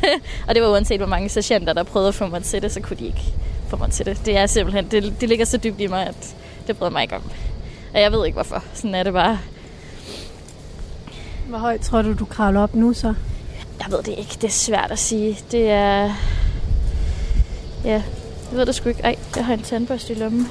[0.48, 2.80] og det var uanset, hvor mange sergeanter, der prøvede at få mig til det, så
[2.80, 3.34] kunne de ikke
[3.68, 4.26] få mig til det.
[4.26, 4.88] Det er simpelthen...
[4.90, 7.22] Det, det ligger så dybt i mig, at det bryder jeg mig ikke om.
[7.94, 8.64] Og jeg ved ikke, hvorfor.
[8.74, 9.38] Sådan er det bare.
[11.48, 13.14] Hvor højt tror du, du kravler op nu så?
[13.78, 14.34] Jeg ved det ikke.
[14.34, 15.38] Det er svært at sige.
[15.50, 16.14] Det er...
[17.84, 18.02] Ja,
[18.50, 19.02] jeg ved det sgu ikke.
[19.02, 20.50] Ej, jeg har en tandbørste i lommen.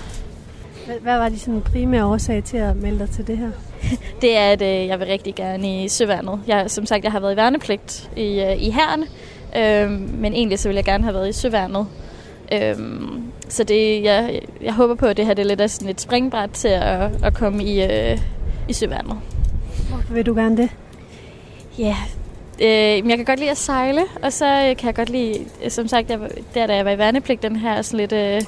[0.86, 3.52] Hvad, var de sådan primære årsag til at melde dig til det her?
[4.22, 6.40] Det er, at øh, jeg vil rigtig gerne i søværnet.
[6.48, 9.04] Jeg, som sagt, jeg har været i værnepligt i, øh, i herren,
[9.58, 11.88] øh, men egentlig så vil jeg gerne have været i søværnet.
[12.52, 12.76] Øh,
[13.50, 16.02] så det, jeg, jeg håber på, at det her det er lidt af sådan et
[16.02, 18.18] springbræt til at, at komme i, øh,
[18.70, 19.18] i søværnet.
[19.90, 20.70] Hvorfor vil du gerne det?
[21.80, 21.96] Ja,
[22.62, 25.88] øh, jeg kan godt lide at sejle, og så øh, kan jeg godt lide, som
[25.88, 26.20] sagt, jeg,
[26.54, 28.14] der da jeg var i værnepligt, den her sådan lidt...
[28.14, 28.42] Øh,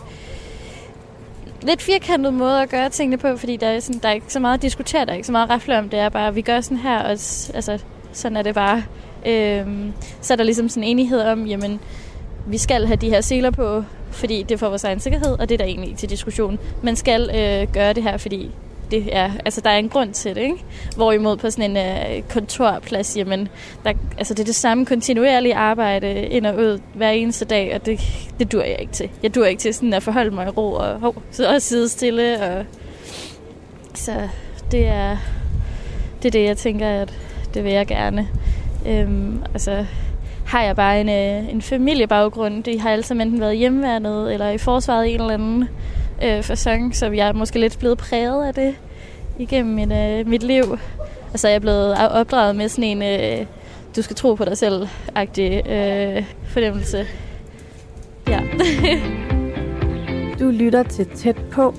[1.65, 4.39] lidt firkantet måde at gøre tingene på, fordi der er, sådan, der er ikke så
[4.39, 5.89] meget at diskutere, der er ikke så meget at rafle om.
[5.89, 8.84] Det er bare, vi gør sådan her, og altså, sådan er det bare.
[9.25, 11.80] Øhm, så er der ligesom sådan en enighed om, jamen,
[12.47, 15.49] vi skal have de her seler på, fordi det er for vores egen sikkerhed, og
[15.49, 16.60] det er der egentlig til diskussion.
[16.84, 18.51] Man skal øh, gøre det her, fordi
[18.91, 20.63] det er, altså, der er en grund til det, ikke?
[20.95, 23.48] Hvorimod på sådan en øh, kontorplads, jamen,
[23.84, 27.86] der, altså, det er det samme kontinuerlige arbejde ind og ud hver eneste dag, og
[27.86, 28.00] det,
[28.39, 29.10] det dur jeg ikke til.
[29.24, 31.89] Jeg dur ikke til sådan at forholde mig i ro og, hov, så og sidde
[31.89, 32.43] stille.
[32.43, 32.65] Og,
[33.93, 34.30] så
[34.71, 35.17] det er,
[36.21, 37.13] det er det, jeg tænker, at
[37.54, 38.28] det vil jeg gerne.
[38.88, 39.86] Øhm, altså,
[40.45, 42.63] har jeg bare en, øh, en familiebaggrund.
[42.63, 45.69] De har altid enten været hjemmeværnet eller i forsvaret i en eller anden
[46.23, 48.75] øh, fasong, så jeg er måske lidt blevet præget af det
[49.39, 50.63] igennem mit, øh, mit liv.
[51.34, 53.45] Og så er jeg blevet opdraget med sådan en, øh,
[53.95, 57.06] du skal tro på dig selv-agtig øh, fornemmelse.
[58.28, 58.41] Ja.
[60.39, 61.75] Du lytter til Tæt på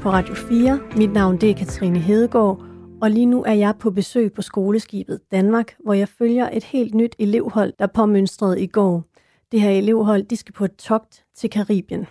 [0.00, 0.80] på Radio 4.
[0.96, 2.62] Mit navn det er Katrine Hedegaard,
[3.02, 6.94] Og lige nu er jeg på besøg på skoleskibet Danmark, hvor jeg følger et helt
[6.94, 9.04] nyt elevhold, der påmønstrede i går.
[9.52, 12.06] Det her elevhold, de skal på et togt til Karibien.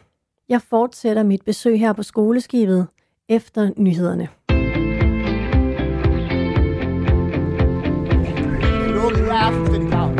[0.49, 2.87] Jeg fortsætter mit besøg her på skoleskibet
[3.29, 4.27] efter nyhederne.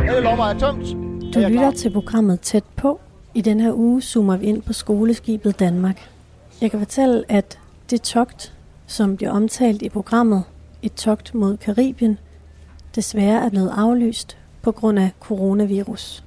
[0.08, 0.86] Er lommer er tømt.
[1.34, 3.00] Du lytter til programmet Tæt på.
[3.34, 6.10] I den her uge zoomer vi ind på skoleskibet Danmark.
[6.62, 7.60] Jeg kan fortælle, at
[7.90, 8.54] det togt,
[8.88, 10.44] som bliver omtalt i programmet,
[10.82, 12.20] et togt mod Karibien,
[12.96, 16.24] desværre er blevet aflyst på grund af coronavirus.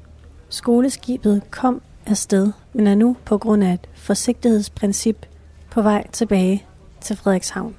[0.48, 5.26] Skoleskibet kom afsted, men er nu på grund af et forsigtighedsprincip
[5.70, 6.66] på vej tilbage
[7.00, 7.76] til Frederikshavn.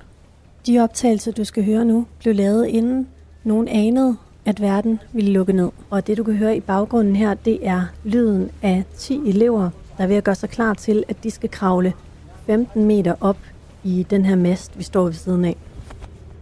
[0.67, 3.07] De optagelser, du skal høre nu, blev lavet inden
[3.43, 5.69] nogen anede, at verden ville lukke ned.
[5.89, 10.03] Og det, du kan høre i baggrunden her, det er lyden af 10 elever, der
[10.03, 11.93] er ved at gøre sig klar til, at de skal kravle
[12.45, 13.37] 15 meter op
[13.83, 15.57] i den her mast, vi står ved siden af.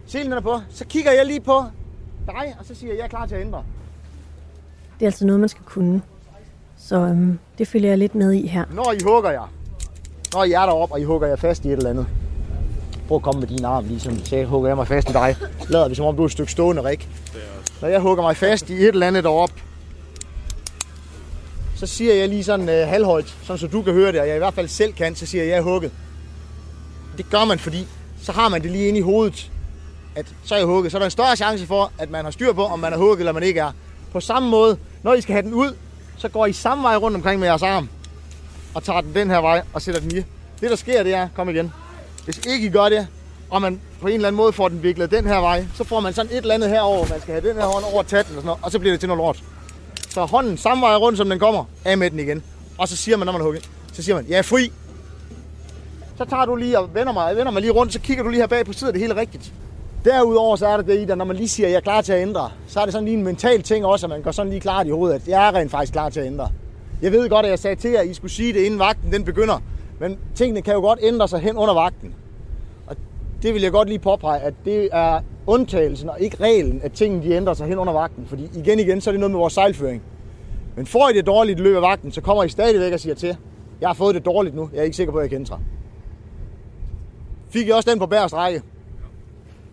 [0.06, 0.60] Selen er på.
[0.70, 1.62] Så kigger jeg lige på
[2.26, 3.64] dig, og så siger jeg, jeg er klar til at ændre.
[4.94, 6.02] Det er altså noget, man skal kunne.
[6.76, 8.64] Så øhm, det følger jeg lidt med i her.
[8.74, 9.52] Når I hugger jer,
[10.34, 12.06] når I er deroppe, og I hugger jer fast i et eller andet,
[13.08, 15.36] prøv at komme med din arm, ligesom så hugger jeg mig fast i dig.
[15.68, 17.08] Lader vi som om du er et stykke stående, Rik.
[17.80, 19.54] Når jeg hugger mig fast i et eller andet deroppe,
[21.76, 24.34] så siger jeg lige sådan øh, halvhøjt, sådan så du kan høre det, og jeg
[24.36, 25.92] i hvert fald selv kan, så siger jeg, jeg er hugget.
[27.16, 27.86] Det gør man, fordi
[28.22, 29.50] så har man det lige inde i hovedet,
[30.16, 30.92] at så er jeg hugget.
[30.92, 32.96] Så er der en større chance for, at man har styr på, om man er
[32.96, 33.72] hugget eller man ikke er.
[34.12, 35.74] På samme måde, når I skal have den ud,
[36.16, 37.88] så går I samme vej rundt omkring med jeres arm,
[38.74, 40.24] og tager den den her vej og sætter den i.
[40.60, 41.72] Det der sker, det er, kom igen.
[42.24, 43.06] Hvis ikke I gør det,
[43.50, 46.00] og man på en eller anden måde får den viklet den her vej, så får
[46.00, 47.06] man sådan et eller andet herover.
[47.08, 49.00] Man skal have den her hånd over tatten og sådan noget, og så bliver det
[49.00, 49.42] til noget lort.
[50.08, 52.42] Så hånden samme vej rundt, som den kommer, af med den igen.
[52.78, 53.60] Og så siger man, når man hugger,
[53.92, 54.72] så siger man, ja, fri.
[56.18, 58.40] Så tager du lige og vender mig, vender mig lige rundt, så kigger du lige
[58.40, 59.52] her bag på siden, det hele rigtigt.
[60.04, 62.12] Derudover så er det det i, når man lige siger, at jeg er klar til
[62.12, 64.50] at ændre, så er det sådan lige en mental ting også, at man går sådan
[64.50, 66.50] lige klart i hovedet, at jeg er rent faktisk klar til at ændre.
[67.02, 69.12] Jeg ved godt, at jeg sagde til jer, at I skulle sige det, inden vagten
[69.12, 69.62] den begynder.
[70.00, 72.14] Men tingene kan jo godt ændre sig hen under vagten.
[72.86, 72.96] Og
[73.42, 77.24] det vil jeg godt lige påpege, at det er undtagelsen og ikke reglen, at tingene
[77.24, 78.26] de ændrer sig hen under vagten.
[78.26, 80.02] Fordi igen igen, så er det noget med vores sejlføring.
[80.76, 83.14] Men får I det dårligt i løbet af vagten, så kommer I stadigvæk og siger
[83.14, 83.36] til,
[83.80, 85.60] jeg har fået det dårligt nu, jeg er ikke sikker på, at jeg kan ændre.
[87.50, 88.62] Fik I også den på bærest række?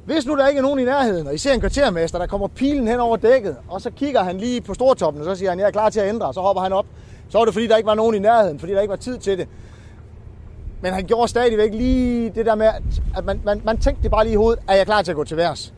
[0.05, 2.47] Hvis nu der ikke er nogen i nærheden, og I ser en kvartermester, der kommer
[2.47, 5.59] pilen hen over dækket, og så kigger han lige på stortoppen, og så siger han,
[5.59, 6.85] jeg er klar til at ændre, og så hopper han op.
[7.29, 9.17] Så var det fordi, der ikke var nogen i nærheden, fordi der ikke var tid
[9.17, 9.47] til det.
[10.81, 12.67] Men han gjorde stadigvæk lige det der med,
[13.15, 15.15] at man, man, man tænkte det bare lige i hovedet, er jeg klar til at
[15.15, 15.73] gå til værs?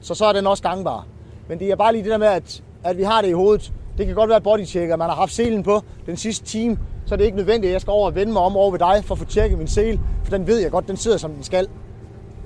[0.00, 1.06] Så så er den også gangbar.
[1.48, 3.72] Men det er bare lige det der med, at, at vi har det i hovedet.
[3.98, 7.14] Det kan godt være bodycheck, at man har haft selen på den sidste time, så
[7.14, 9.04] er det ikke nødvendigt, at jeg skal over og vende mig om over ved dig
[9.04, 11.42] for at få tjekket min sele, for den ved jeg godt, den sidder som den
[11.42, 11.68] skal.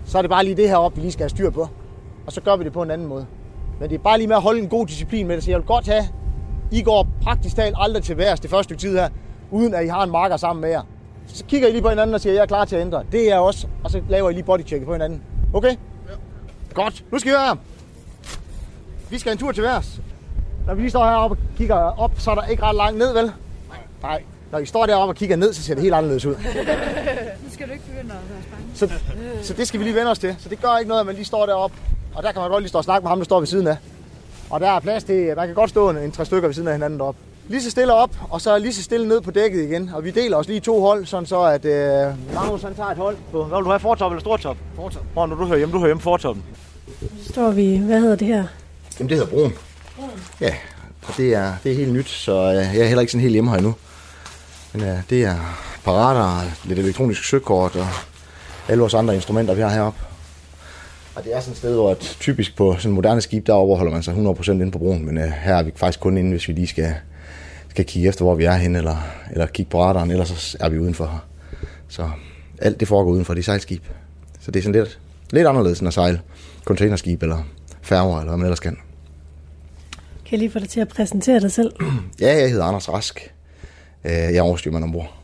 [0.04, 1.68] Så er det bare lige det her op, vi lige skal have styr på.
[2.26, 3.26] Og så gør vi det på en anden måde.
[3.80, 5.58] Men det er bare lige med at holde en god disciplin med det, så jeg
[5.58, 6.04] vil godt have,
[6.70, 9.08] i går praktisk talt aldrig til værs det første stykke tid her,
[9.50, 10.82] uden at I har en marker sammen med jer.
[11.26, 13.02] Så kigger I lige på hinanden og siger, jeg er klar til at ændre.
[13.12, 15.22] Det er jeg også, og så laver I lige bodycheck på hinanden.
[15.54, 15.70] Okay?
[15.70, 16.14] Ja.
[16.74, 17.04] Godt.
[17.12, 17.56] Nu skal I høre her.
[19.10, 20.00] Vi skal en tur til værs.
[20.66, 23.12] Når vi lige står heroppe og kigger op, så er der ikke ret langt ned,
[23.12, 23.24] vel?
[23.24, 23.78] Nej.
[24.02, 24.22] Nej.
[24.52, 26.34] Når I står deroppe og kigger ned, så ser det helt anderledes ud.
[27.44, 28.78] nu skal du ikke begynde at være spændt.
[29.42, 30.36] Så, så det skal vi lige vende os til.
[30.38, 31.76] Så det gør ikke noget, at man lige står deroppe.
[32.14, 33.66] Og der kan man godt lige stå og snakke med ham, der står ved siden
[33.66, 33.76] af.
[34.50, 36.68] Og der er plads til, man kan godt stå en, en tre stykker ved siden
[36.68, 37.20] af hinanden deroppe.
[37.48, 39.90] Lige så stille op, og så lige så stille ned på dækket igen.
[39.94, 42.96] Og vi deler os lige to hold, sådan så at øh, Magnus han tager et
[42.96, 44.56] hold på, hvad vil du have, fortop eller stortop?
[44.76, 45.02] Fortop.
[45.12, 46.44] Hvor når du hører hjemme, du hører hjemme fortoppen.
[47.30, 48.44] Står vi, hvad hedder det her?
[48.98, 49.52] Jamen, det hedder broen.
[50.40, 50.54] Ja,
[51.08, 53.32] og det er, det er helt nyt, så øh, jeg er heller ikke sådan helt
[53.32, 53.74] hjemme her endnu.
[54.72, 55.36] Men øh, det er
[55.84, 57.86] parater, lidt elektronisk søkort og
[58.68, 60.00] alle vores andre instrumenter, vi har heroppe.
[61.20, 63.92] Og det er sådan et sted, hvor et, typisk på sådan moderne skib, der overholder
[63.92, 66.48] man sig 100% inde på broen, men øh, her er vi faktisk kun inde, hvis
[66.48, 66.94] vi lige skal,
[67.68, 68.96] skal kigge efter, hvor vi er henne, eller,
[69.30, 71.24] eller kigge på radaren, ellers så er vi udenfor.
[71.88, 72.10] Så
[72.58, 73.82] alt det foregår udenfor, det er sejlskib.
[74.40, 74.98] Så det er sådan lidt,
[75.30, 76.20] lidt anderledes end at sejle
[76.64, 77.38] containerskib, eller
[77.82, 78.76] færger, eller hvad man ellers kan.
[80.24, 81.72] Kan jeg lige få dig til at præsentere dig selv?
[82.20, 83.34] Ja, jeg hedder Anders Rask.
[84.04, 85.14] Øh, Jeg er overstyrmand ombord.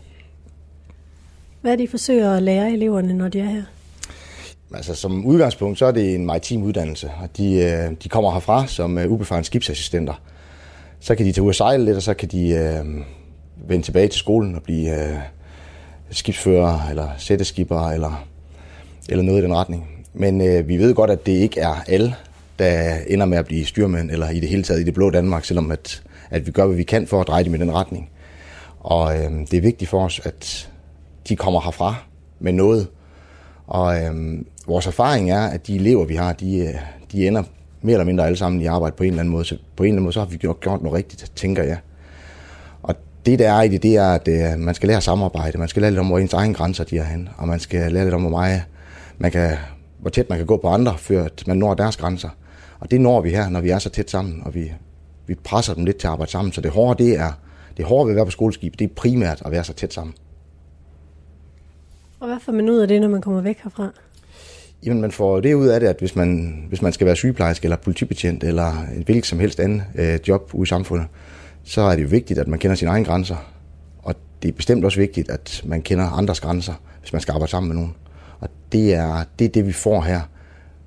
[1.60, 3.62] Hvad er det, I forsøger at lære eleverne, når de er her?
[4.74, 8.66] Altså, som udgangspunkt, så er det en maritim uddannelse, og de, øh, de kommer herfra
[8.66, 10.22] som øh, ubefarne skibsassistenter.
[11.00, 12.84] Så kan de tage ud og sejle lidt, og så kan de øh,
[13.68, 15.18] vende tilbage til skolen og blive øh,
[16.10, 18.26] skibsfører, eller sætteskibere, eller,
[19.08, 19.88] eller noget i den retning.
[20.14, 22.14] Men øh, vi ved godt, at det ikke er alle,
[22.58, 25.44] der ender med at blive styrmænd, eller i det hele taget i det blå Danmark,
[25.44, 28.10] selvom at, at vi gør, hvad vi kan for at dreje dem i den retning.
[28.80, 30.70] Og øh, det er vigtigt for os, at
[31.28, 31.94] de kommer herfra
[32.40, 32.88] med noget,
[33.66, 36.74] og, øh, vores erfaring er, at de elever, vi har, de, øh,
[37.12, 37.42] de ender
[37.82, 39.44] mere eller mindre alle sammen i arbejde på en eller anden måde.
[39.44, 41.78] Så på en eller anden måde, så har vi gjort, gjort noget rigtigt, tænker jeg.
[42.82, 42.94] Og
[43.26, 45.58] det, der er i det, det er, at øh, man skal lære at samarbejde.
[45.58, 47.28] Man skal lære lidt om, hvor ens egen grænser de er hen.
[47.36, 48.62] Og man skal lære lidt om, hvor, meget
[49.18, 49.56] man kan,
[49.98, 52.28] hvor tæt man kan gå på andre, før man når deres grænser.
[52.80, 54.72] Og det når vi her, når vi er så tæt sammen, og vi,
[55.26, 56.52] vi presser dem lidt til at arbejde sammen.
[56.52, 57.32] Så det hårde, det er,
[57.76, 60.14] det hårde ved at være på skoleskib, det er primært at være så tæt sammen.
[62.20, 63.90] Og hvad får man ud af det, når man kommer væk herfra?
[64.84, 67.64] Jamen, man får det ud af det, at hvis man, hvis man skal være sygeplejerske
[67.64, 71.06] eller politibetjent eller en hvilket som helst anden øh, job ude i samfundet,
[71.64, 73.36] så er det jo vigtigt, at man kender sine egne grænser.
[74.02, 77.50] Og det er bestemt også vigtigt, at man kender andres grænser, hvis man skal arbejde
[77.50, 77.94] sammen med nogen.
[78.40, 80.20] Og det er det, er det vi får her,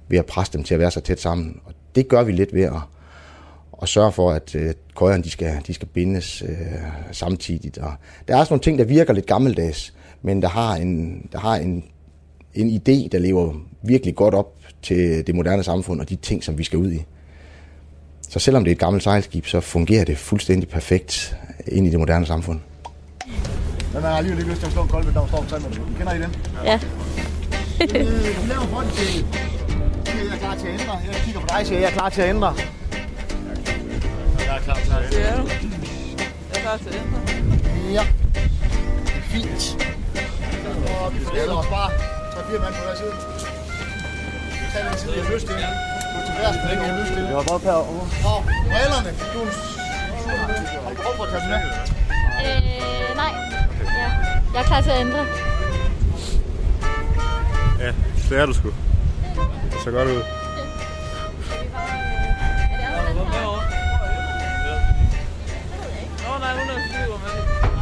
[0.10, 1.60] ved at presse dem til at være så tæt sammen.
[1.66, 2.82] Og det gør vi lidt ved at,
[3.82, 6.58] at sørge for, at øh, køjerne de skal, de skal bindes øh,
[7.12, 7.78] samtidigt.
[7.78, 7.94] Og
[8.28, 11.56] der er også nogle ting, der virker lidt gammeldags, men der har en, der har
[11.56, 11.84] en,
[12.54, 16.58] en idé, der lever virkelig godt op til det moderne samfund og de ting, som
[16.58, 17.06] vi skal ud i.
[18.30, 21.36] Så selvom det er et gammelt sejlskib, så fungerer det fuldstændig perfekt
[21.68, 22.60] ind i det moderne samfund.
[23.26, 25.46] Men man har alligevel ikke lyst til at slå en kold der står på.
[25.98, 26.36] Kender I den?
[26.66, 26.80] Ja.
[27.82, 27.90] Øh,
[28.42, 29.26] Du laver for det til.
[30.06, 30.94] Jeg er klar til at ændre.
[31.08, 32.54] Jeg kigger på dig, siger jeg er klar til at ændre.
[34.48, 35.48] Jeg er klar til at er du.
[35.48, 37.20] Jeg er klar til at ændre.
[37.94, 38.06] Ja.
[39.06, 39.86] Det er fint.
[41.02, 43.39] Og vi fordeler os bare 3-4 mand på hver side.
[44.74, 45.66] Du er har.
[47.28, 48.08] Det var bare herovre.
[48.26, 49.12] Og brillerne.
[49.34, 49.40] Du
[50.84, 51.62] har behov for at tage dem med.
[52.46, 53.32] Øh, nej.
[54.00, 54.08] Ja.
[54.54, 55.26] Jeg er klar til at ændre.
[57.80, 57.92] Ja,
[58.30, 58.70] det er du sgu.
[59.92, 60.24] Godt ud.
[66.26, 66.84] Nå, er det.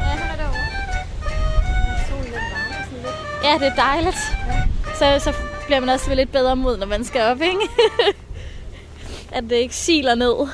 [0.02, 0.62] Ja, han er derovre.
[3.44, 4.18] Ja, det er dejligt.
[4.96, 5.34] Så, så
[5.68, 7.60] bliver man også ved lidt bedre mod, når man skal op, ikke?
[9.38, 10.48] At det ikke siler ned.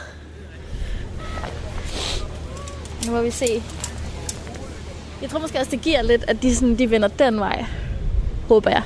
[3.05, 3.63] Nu må vi se.
[5.21, 7.65] Jeg tror måske også, det giver lidt, at de, sådan, de vender den vej.
[8.47, 8.83] Håber jeg.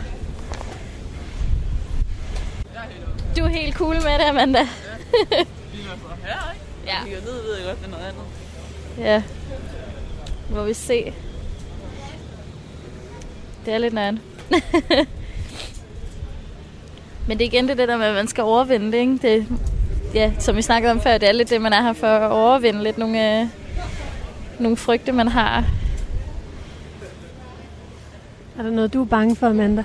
[3.38, 4.60] Du er helt cool med det, Amanda.
[4.60, 4.68] Lige
[5.30, 6.66] med fra her, ikke?
[6.86, 7.16] Ja.
[7.16, 8.24] Jeg ned, ved jeg godt, det er noget andet.
[8.98, 9.24] Ja.
[10.50, 11.14] Nu må vi se.
[13.66, 14.20] Det er lidt nøjeren.
[17.28, 19.18] Men det er igen det der med, at man skal overvinde det, ikke?
[19.22, 19.46] Det,
[20.14, 22.32] ja, som vi snakkede om før, det er lidt det, man er her for at
[22.32, 23.48] overvinde lidt nogle, øh,
[24.60, 25.66] nogle frygte, man har.
[28.60, 29.84] Er der noget, du er bange for, Amanda?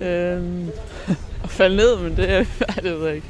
[0.00, 0.68] Øhm,
[1.44, 3.26] at falde ned, men det, er- ej, det ved jeg ikke.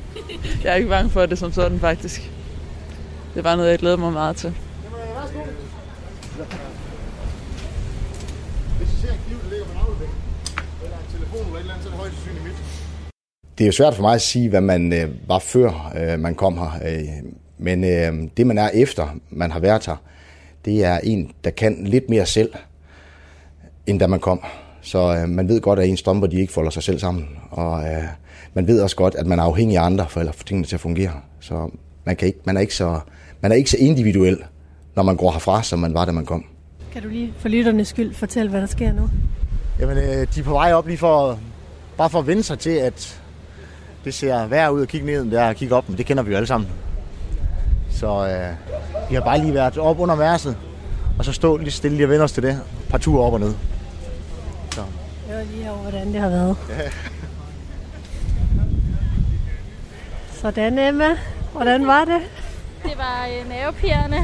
[0.64, 2.30] Jeg er ikke bange for det som sådan, faktisk.
[3.34, 4.54] Det er bare noget, jeg glæder mig meget til.
[8.78, 10.14] Hvis I ser en kniv, der ligger på en aflevering,
[10.84, 12.56] eller en telefon eller et eller andet, så er det højst sandsynligt mit.
[13.58, 16.34] Det er jo svært for mig at sige, hvad man øh, var før øh, man
[16.34, 16.70] kom her.
[16.86, 17.08] Øh,
[17.58, 19.96] men øh, det man er efter man har været her,
[20.64, 22.52] det er en, der kan lidt mere selv,
[23.86, 24.40] end da man kom.
[24.80, 27.28] Så øh, man ved godt, at ens strømper de ikke folder sig selv sammen.
[27.50, 28.04] Og øh,
[28.54, 30.76] man ved også godt, at man er afhængig af andre for at få tingene til
[30.76, 31.12] at fungere.
[31.40, 31.70] Så
[32.04, 33.00] man, kan ikke, man, er ikke så,
[33.40, 34.38] man er ikke så individuel,
[34.96, 36.44] når man går herfra, som man var, da man kom.
[36.92, 39.08] Kan du lige for lytternes skyld fortælle, hvad der sker nu?
[39.80, 41.38] Jamen, øh, de er på vej op lige for,
[41.96, 43.22] bare for at vende sig til, at
[44.04, 46.06] det ser værre ud at kigge ned, end det er at kigge op, men det
[46.06, 46.70] kender vi jo alle sammen.
[47.90, 48.54] Så øh,
[49.10, 50.56] vi har bare lige været op under værset,
[51.18, 52.50] og så stå lige stille lige og vende os til det.
[52.50, 53.54] Et par ture op og ned.
[54.74, 54.82] Så.
[55.28, 56.56] Jeg var lige over, hvordan det har været.
[56.68, 56.90] Ja.
[60.40, 61.08] Sådan, Emma.
[61.52, 62.20] Hvordan var det?
[62.82, 64.18] Det var øh, nervepirrende.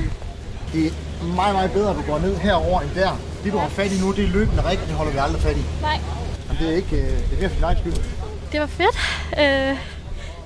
[0.73, 0.91] Det er
[1.35, 3.19] meget, meget bedre, at du går ned herover end der.
[3.45, 5.43] Det, du har fat i nu, det er løbende rig, og det holder vi aldrig
[5.43, 5.65] fat i.
[5.83, 6.01] Nej.
[6.49, 8.14] Men det er ikke øh, det er mere for din egen skyld.
[8.55, 8.97] Det var fedt.
[9.41, 9.77] Øh,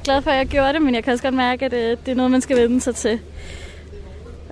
[0.05, 2.13] glad for, at jeg gjorde det, men jeg kan også godt mærke, at øh, det
[2.13, 3.21] er noget, man skal vende sig til.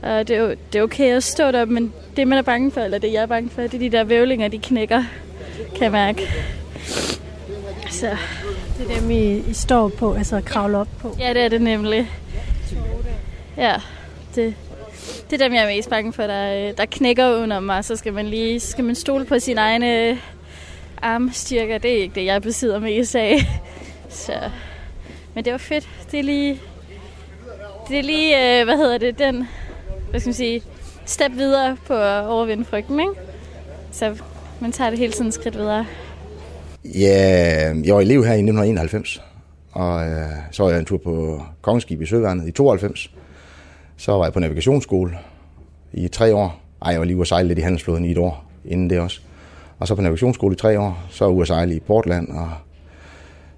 [0.02, 2.70] Og det er, jo, det er okay at stå der, men det, man er bange
[2.70, 5.04] for, eller det, jeg er bange for, det er de der vævlinger, de knækker,
[5.74, 6.20] kan jeg mærke.
[7.90, 8.16] Så.
[8.78, 11.16] Det er dem, I, I står på, altså kravler op på.
[11.18, 12.10] Ja, det er det nemlig.
[13.56, 13.74] Ja,
[14.34, 14.54] det,
[15.30, 17.84] det er dem, jeg er mest bange for, der, der knækker under mig.
[17.84, 20.18] Så skal man lige skal man stole på sine egne
[21.03, 21.78] armstyrker.
[21.78, 23.38] Det er ikke det, jeg besidder mest af.
[24.09, 24.32] Så.
[25.34, 25.88] Men det var fedt.
[26.11, 26.61] Det er lige,
[27.88, 29.49] det er lige øh, hvad hedder det, den,
[30.11, 30.62] hvad skal man sige,
[31.05, 33.12] step videre på at overvinde frygten, ikke?
[33.92, 34.16] Så
[34.61, 35.86] man tager det hele tiden skridt videre.
[36.84, 39.22] Ja, jeg var elev her i 1991,
[39.72, 43.11] og øh, så var jeg en tur på Kongeskib i Søværnet i 92.
[43.97, 45.18] Så var jeg på navigationsskole
[45.92, 46.61] i tre år.
[46.82, 49.01] Ej, jeg var lige ude at sejle lidt i handelsflåden i et år, inden det
[49.01, 49.20] også.
[49.79, 52.51] Og så på navigationsskole i tre år, så USA i Portland og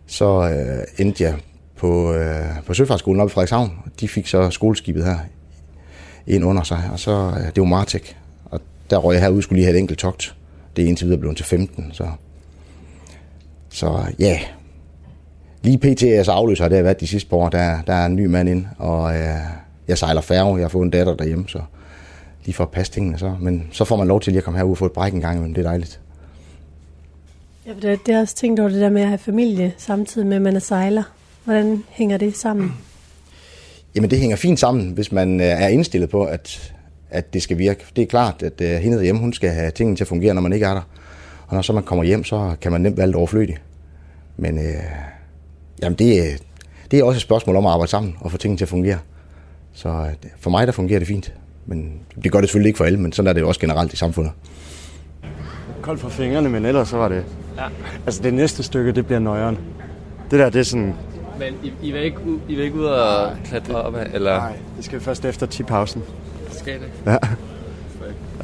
[0.08, 1.34] så øh, endte jeg
[1.76, 3.72] på, øh, på Søfartsskolen oppe i Frederikshavn.
[4.00, 5.18] De fik så skoleskibet her
[6.26, 8.16] ind under sig, og så øh, det var Martek.
[8.44, 8.60] Og
[8.90, 10.36] der røg jeg herude, skulle lige have et enkelt togt.
[10.76, 12.08] Det er indtil videre blevet til 15, så...
[13.70, 14.38] Så ja,
[15.62, 17.48] lige PTS afløser, det har været de sidste par år.
[17.48, 19.36] Der, der er en ny mand ind, og øh,
[19.88, 20.56] jeg sejler færge.
[20.56, 21.60] Jeg har fået en datter derhjemme, så
[22.44, 23.36] lige for at passe tingene så.
[23.40, 25.20] Men så får man lov til lige at komme herud og få et bræk en
[25.20, 26.00] gang, men det er dejligt.
[27.68, 30.36] Ja, det, det er også tænkt over det der med at have familie samtidig med,
[30.36, 31.02] at man er sejler.
[31.44, 32.72] Hvordan hænger det sammen?
[33.94, 36.74] Jamen det hænger fint sammen, hvis man øh, er indstillet på, at,
[37.10, 37.84] at det skal virke.
[37.96, 40.40] Det er klart, at uh, hende derhjemme, hun skal have tingene til at fungere, når
[40.40, 40.80] man ikke er der.
[41.46, 43.56] Og når så man kommer hjem, så kan man nemt være lidt overflødig.
[44.36, 44.64] Men uh,
[45.82, 46.42] jamen det,
[46.90, 48.98] det er også et spørgsmål om at arbejde sammen og få tingene til at fungere.
[49.72, 50.06] Så
[50.40, 51.34] for mig, der fungerer det fint.
[51.66, 53.92] Men det gør det selvfølgelig ikke for alle, men sådan er det jo også generelt
[53.92, 54.32] i samfundet.
[55.82, 57.24] Koldt for fingrene, men ellers så var det...
[57.58, 57.64] Ja.
[58.06, 59.58] Altså det næste stykke, det bliver nøjeren.
[60.30, 60.94] Det der, det er sådan...
[61.38, 64.36] Men I, I, vil, ikke, I vil ikke ud og klatre op af, eller?
[64.38, 66.02] Nej, det skal vi først efter 10-pausen.
[66.50, 66.88] Skal det?
[67.06, 67.16] Ja.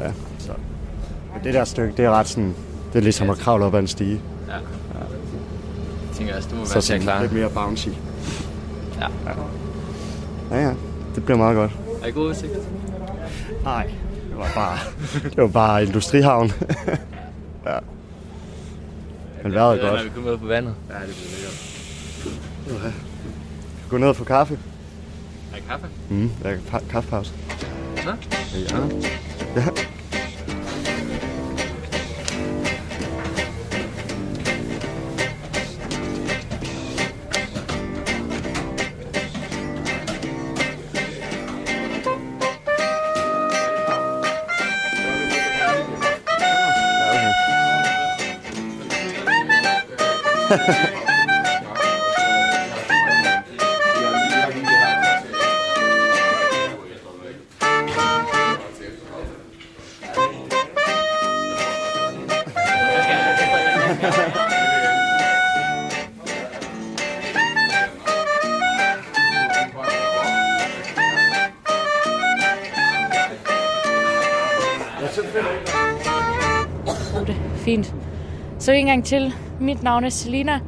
[0.03, 0.53] Ja, så.
[1.35, 2.55] Men det der stykke, det er ret sådan...
[2.93, 4.21] Det er ligesom at kravle op ad en stige.
[4.49, 4.53] Ja.
[4.53, 4.61] Jeg
[6.15, 7.23] tænker også, du må Så være til at klare.
[7.23, 7.89] lidt mere bouncy.
[9.01, 9.07] Ja.
[10.51, 10.75] Ja, ja.
[11.15, 11.71] Det bliver meget godt.
[12.03, 12.53] Er I god udsigt?
[13.65, 13.87] Nej,
[14.31, 14.79] det var bare,
[15.25, 16.53] det var bare industrihavn.
[17.67, 17.79] ja.
[19.45, 20.05] Men vejret er Når godt.
[20.05, 20.75] vi kommer ud på vandet.
[20.91, 22.85] Ja, det bliver lækkert.
[22.85, 22.93] Ja.
[23.91, 24.59] Gå ned og få kaffe.
[25.53, 25.87] Er I kaffe?
[26.11, 27.33] Mm, der er pa- kaffepause.
[28.05, 28.11] Nå?
[28.55, 28.77] Ja.
[29.61, 29.67] ja.
[77.65, 77.95] Fint.
[78.59, 79.44] Så en gang til.
[79.61, 80.61] Mit navn er Selina.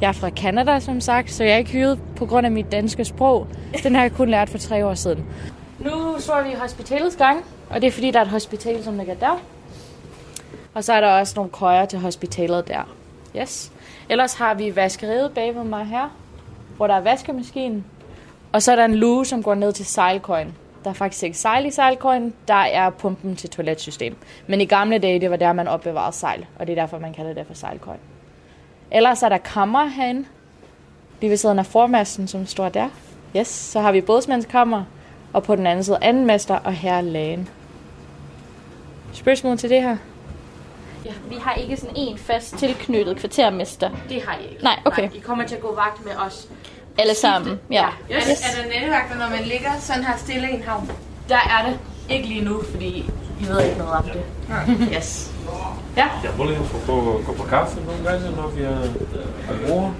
[0.00, 2.72] Jeg er fra Canada, som sagt, så jeg er ikke hyret på grund af mit
[2.72, 3.46] danske sprog.
[3.82, 5.26] Den har jeg kun lært for tre år siden.
[5.78, 8.98] Nu står vi i hospitalets gang, og det er fordi, der er et hospital, som
[8.98, 9.40] ligger der.
[10.74, 12.94] Og så er der også nogle køjer til hospitalet der.
[13.36, 13.72] Yes.
[14.08, 16.08] Ellers har vi vaskeriet bag ved mig her,
[16.76, 17.84] hvor der er vaskemaskinen.
[18.52, 20.54] Og så er der en luge, som går ned til sejlkøjen.
[20.84, 24.16] Der er faktisk ikke sejl i sejlkøjen, der er pumpen til toiletsystem.
[24.46, 27.12] Men i gamle dage, det var der, man opbevarede sejl, og det er derfor, man
[27.14, 28.00] kalder det for sejlkøjen.
[28.94, 30.24] Ellers er der kammer herinde,
[31.20, 32.88] lige ved siden af formasten, som står der.
[33.36, 34.84] Yes, så har vi bådsmandskammer,
[35.32, 37.48] og på den anden side anden mester, og her er lægen.
[39.12, 39.96] Spørgsmål til det her?
[41.04, 43.90] Ja, vi har ikke sådan en fast tilknyttet kvartermester.
[44.08, 44.62] Det har I ikke.
[44.62, 45.02] Nej, okay.
[45.02, 46.48] Nej, I kommer til at gå vagt med os.
[46.98, 47.86] Alle sammen, ja.
[48.10, 48.16] Ja.
[48.16, 50.90] Er, er der nattevagter, når man ligger sådan her stille i en havn?
[51.28, 51.78] Der er det.
[52.10, 54.24] Ikke lige nu, fordi I ved ikke noget om det.
[54.96, 55.33] Yes.
[55.96, 56.08] Ja.
[57.36, 58.78] På kaffe nogle gange, når vi er
[59.48, 59.92] på bord.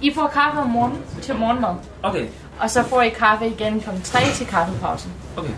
[0.00, 1.74] I får kaffe om morgenen til morgenmad.
[2.02, 2.26] Okay.
[2.60, 3.88] Og så får I kaffe igen kl.
[4.04, 5.12] 3 til kaffepausen.
[5.36, 5.50] Okay.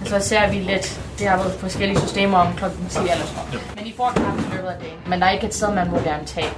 [0.00, 2.64] Og så ser vi lidt, det har været forskellige systemer om kl.
[2.64, 3.72] 10 eller sådan noget.
[3.76, 4.98] Men I får kaffe i løbet af dagen.
[5.06, 6.48] Men der er ikke et sted, man må gerne tage.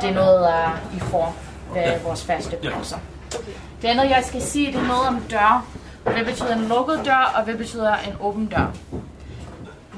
[0.00, 1.36] Det er noget, uh, I får
[1.74, 2.96] ved vores faste pauser.
[3.82, 5.66] Det andet, jeg skal sige, det er noget om dør.
[6.02, 8.66] Hvad betyder en lukket dør, og hvad betyder en åben dør?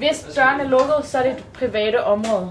[0.01, 2.51] Hvis døren er lukket, så er det et private område.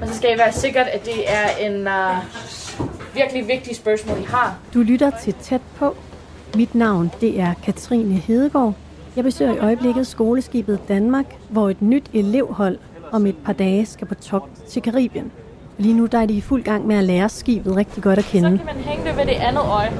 [0.00, 2.84] Og så skal I være sikkert, at det er en uh,
[3.14, 4.58] virkelig vigtig spørgsmål, I har.
[4.74, 5.96] Du lytter til Tæt på.
[6.56, 8.74] Mit navn det er Katrine Hedegaard.
[9.16, 12.78] Jeg besøger i øjeblikket skoleskibet Danmark, hvor et nyt elevhold
[13.12, 15.32] om et par dage skal på togt til Karibien.
[15.78, 18.24] Lige nu der er de i fuld gang med at lære skibet rigtig godt at
[18.24, 18.58] kende.
[18.58, 19.90] Så kan man hænge det ved det andet øje.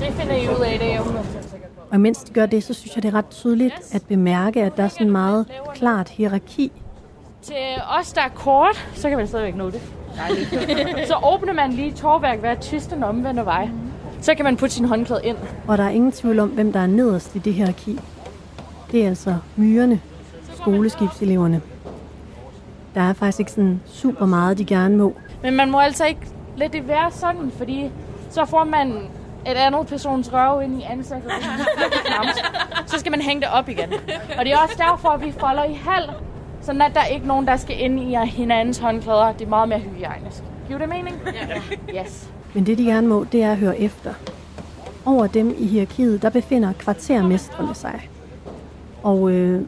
[0.00, 1.00] Det finder I ud af, det er
[1.92, 1.96] jeg 100% sikker på.
[1.96, 4.76] Og mens de gør det, så synes jeg, det er ret tydeligt at bemærke, at
[4.76, 6.72] der er sådan en meget klart hierarki.
[7.42, 7.56] Til
[7.98, 9.80] os, der er kort, så kan man stadigvæk nå det.
[11.08, 13.68] så åbner man lige tårværk hver tyst den omvendte vej.
[14.20, 15.36] Så kan man putte sin håndklæde ind.
[15.68, 17.98] Og der er ingen tvivl om, hvem der er nederst i det hierarki.
[18.92, 20.00] Det er altså myrerne,
[20.54, 21.60] skoleskibseleverne.
[22.94, 25.14] Der er faktisk ikke sådan super meget, de gerne må.
[25.42, 26.20] Men man må altså ikke
[26.56, 27.90] lade det være sådan, fordi
[28.30, 28.92] så får man
[29.46, 31.32] et andet persons røv ind i ansigtet.
[32.90, 33.92] så skal man hænge det op igen.
[34.38, 36.10] Og det er også derfor, at vi folder i halv,
[36.60, 39.32] sådan at der er ikke nogen, der skal ind i hinandens håndklæder.
[39.32, 40.42] Det er meget mere hygiejnisk.
[40.66, 41.16] Giver det mening?
[41.92, 42.00] Ja.
[42.00, 42.28] Yes.
[42.54, 44.14] Men det, de gerne må, det er at høre efter.
[45.04, 48.08] Over dem i hierarkiet, der befinder kvartermestrene sig.
[49.02, 49.62] Og øh,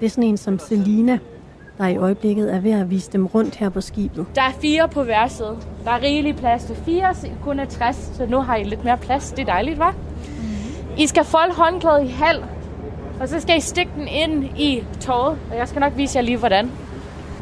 [0.00, 1.18] det er sådan en som Selina,
[1.78, 4.26] der i øjeblikket er ved at vise dem rundt her på skibet.
[4.34, 5.56] Der er fire på hver side.
[5.84, 8.84] Der er rigelig plads til fire, så kun er 60, så nu har I lidt
[8.84, 9.30] mere plads.
[9.30, 9.92] Det er dejligt, hva'?
[10.98, 12.42] I skal folde håndklædet i halv,
[13.20, 16.22] og så skal I stikke den ind i toget, og jeg skal nok vise jer
[16.22, 16.70] lige, hvordan.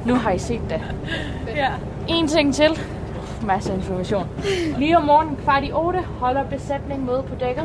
[0.07, 0.81] Nu har I set det.
[1.57, 1.69] Ja.
[2.09, 2.81] En ting til.
[3.47, 4.27] Masser af information.
[4.79, 7.65] Lige om morgenen kvart i 8 holder besætningen møde på dækket.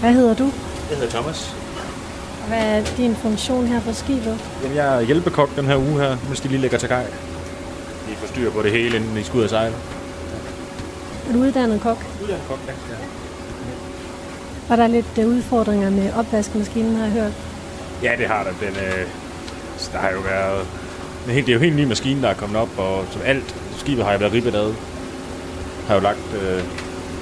[0.00, 0.44] Hvad hedder du?
[0.90, 1.59] Jeg hedder Thomas.
[2.50, 4.38] Hvad er din funktion her på skibet?
[4.62, 7.02] Jamen, jeg er hjælpekok den her uge her, mens de lige ligger til kaj.
[8.08, 9.74] De får styr på det hele, inden de skal ud og sejle.
[11.28, 12.04] Er du uddannet kok?
[12.22, 12.72] Uddannet kok, ja.
[14.68, 17.32] Var der lidt øh, udfordringer med opvaskemaskinen, har jeg hørt?
[18.02, 18.50] Ja, det har der.
[18.66, 19.06] Den, øh,
[19.92, 20.66] der har jo været...
[21.26, 24.12] Det er jo helt ny maskine, der er kommet op, og som alt skibet har
[24.12, 24.72] jo været ribbet ad.
[25.86, 26.62] Har jo lagt øh,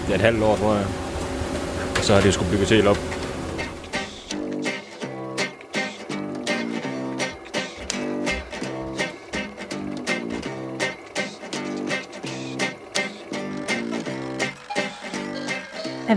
[0.08, 0.86] ja, et halvt år, tror jeg.
[1.98, 2.98] Og så har det skulle bygges helt op.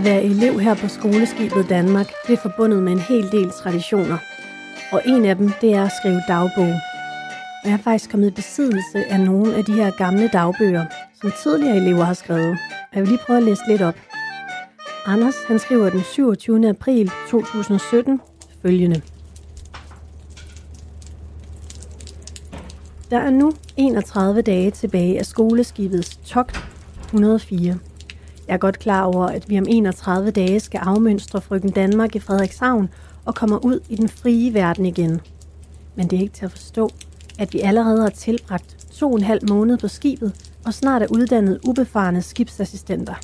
[0.02, 4.18] At være elev her på skoleskibet Danmark, det er forbundet med en hel del traditioner.
[4.92, 6.74] Og en af dem, det er at skrive dagbog.
[7.62, 10.84] Og jeg er faktisk kommet i besiddelse af nogle af de her gamle dagbøger,
[11.20, 12.50] som tidligere elever har skrevet.
[12.50, 13.94] Og jeg vil lige prøve at læse lidt op.
[15.06, 16.68] Anders, han skriver den 27.
[16.68, 18.20] april 2017
[18.62, 19.02] følgende.
[23.10, 26.58] Der er nu 31 dage tilbage af skoleskibets togt
[27.04, 27.78] 104.
[28.48, 32.18] Jeg er godt klar over, at vi om 31 dage skal afmønstre frygten Danmark i
[32.18, 32.88] Frederikshavn
[33.24, 35.20] og kommer ud i den frie verden igen.
[35.94, 36.90] Men det er ikke til at forstå,
[37.38, 40.32] at vi allerede har tilbragt to og en halv måned på skibet
[40.64, 43.14] og snart er uddannet ubefarne skibsassistenter.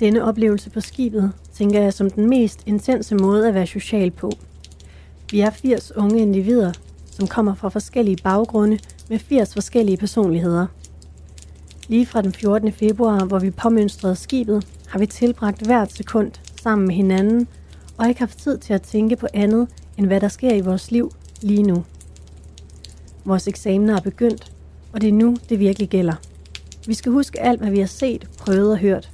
[0.00, 4.32] Denne oplevelse på skibet tænker jeg som den mest intense måde at være social på.
[5.30, 6.72] Vi er 80 unge individer,
[7.10, 8.78] som kommer fra forskellige baggrunde
[9.08, 10.66] med 80 forskellige personligheder.
[11.90, 12.72] Lige fra den 14.
[12.72, 16.32] februar, hvor vi påmønstrede skibet, har vi tilbragt hvert sekund
[16.62, 17.48] sammen med hinanden
[17.96, 19.68] og ikke haft tid til at tænke på andet,
[19.98, 21.12] end hvad der sker i vores liv
[21.42, 21.84] lige nu.
[23.24, 24.52] Vores eksamener er begyndt,
[24.92, 26.14] og det er nu, det virkelig gælder.
[26.86, 29.10] Vi skal huske alt, hvad vi har set, prøvet og hørt,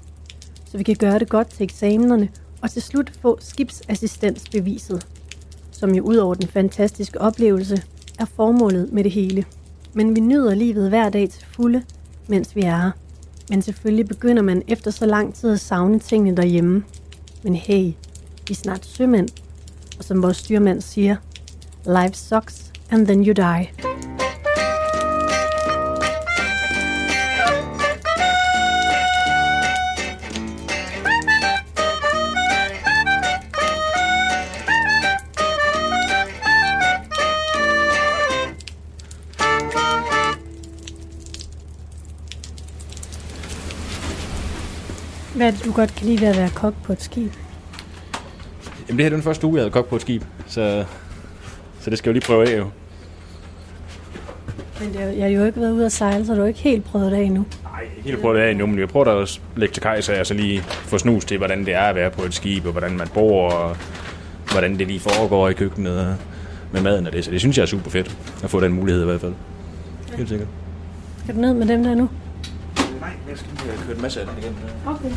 [0.64, 2.29] så vi kan gøre det godt til eksamenerne
[2.62, 5.07] og til slut få skibsassistensbeviset,
[5.70, 7.83] som jo ud over den fantastiske oplevelse
[8.18, 9.45] er formålet med det hele.
[9.93, 11.83] Men vi nyder livet hver dag til fulde,
[12.29, 12.91] mens vi er her.
[13.51, 16.85] Men selvfølgelig begynder man efter så lang tid at savne tingene derhjemme.
[17.43, 17.85] Men hey,
[18.49, 19.29] vi er snart sømænd,
[19.99, 21.16] og som vores styrmand siger,
[21.87, 24.14] life sucks, and then you die.
[45.35, 47.32] Hvad du godt kan lide ved at være kok på et skib?
[48.89, 50.85] Jamen, det her er den første uge, jeg havde kogt på et skib, så,
[51.80, 52.70] så det skal jeg jo lige prøve af jo.
[54.80, 56.85] Men det jeg har jo ikke været ude at sejle, så du har ikke helt
[56.85, 57.45] prøvet det af endnu.
[57.97, 60.12] Ikke helt prøve det af endnu, men jeg prøver da at lægge til kaj, så
[60.12, 62.72] jeg så lige får snus til, hvordan det er at være på et skib, og
[62.72, 63.76] hvordan man bor, og
[64.51, 66.14] hvordan det lige foregår i køkkenet og
[66.72, 67.24] med maden og det.
[67.24, 69.35] Så det synes jeg er super fedt at få den mulighed i hvert fald.
[70.16, 70.49] Helt sikkert.
[71.22, 72.09] Skal du ned med dem der nu?
[74.05, 74.55] Nej, jeg skal lige have kørt en masse af den igen.
[74.86, 75.11] Okay.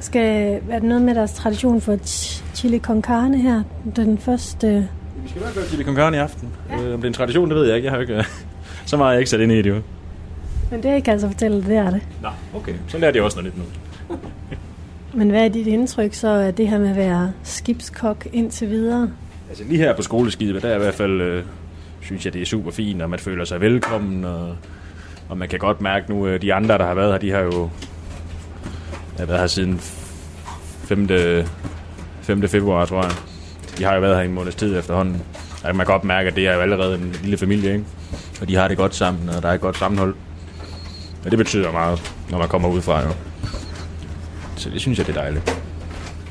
[0.00, 3.62] Skal, er det noget med deres tradition for ch- chili con carne her?
[3.96, 4.88] Den første...
[5.22, 6.48] Vi skal nok gøre chili con carne i aften.
[6.70, 6.74] Ja.
[6.82, 7.86] Øh, om det er en tradition, det ved jeg ikke.
[7.86, 8.24] Jeg har ikke
[8.86, 9.80] så meget jeg ikke sat ind i det jo.
[10.70, 12.00] Men det kan jeg altså fortælle, det er det.
[12.22, 12.74] Nå, okay.
[12.88, 13.62] Så lærte jeg også noget nyt
[14.08, 14.16] nu.
[15.18, 19.10] Men hvad er dit indtryk så af det her med at være skibskok indtil videre?
[19.48, 21.44] Altså lige her på skoleskibet, der er i hvert fald, øh,
[22.00, 24.56] synes jeg, det er super fint, og man føler sig velkommen, og,
[25.28, 27.40] og man kan godt mærke nu, øh, de andre, der har været her, de har
[27.40, 27.70] jo
[29.18, 29.80] har været her siden
[30.84, 31.08] 5.
[32.22, 32.48] 5.
[32.48, 33.12] februar, tror jeg.
[33.78, 35.22] De har jo været her i en måneds tid efterhånden.
[35.64, 37.84] Og man kan godt mærke, at det er jo allerede en lille familie, ikke?
[38.40, 40.14] Og de har det godt sammen, og der er et godt sammenhold.
[41.24, 43.10] Og det betyder meget, når man kommer udefra, jo.
[44.56, 45.62] Så det synes jeg, det er dejligt.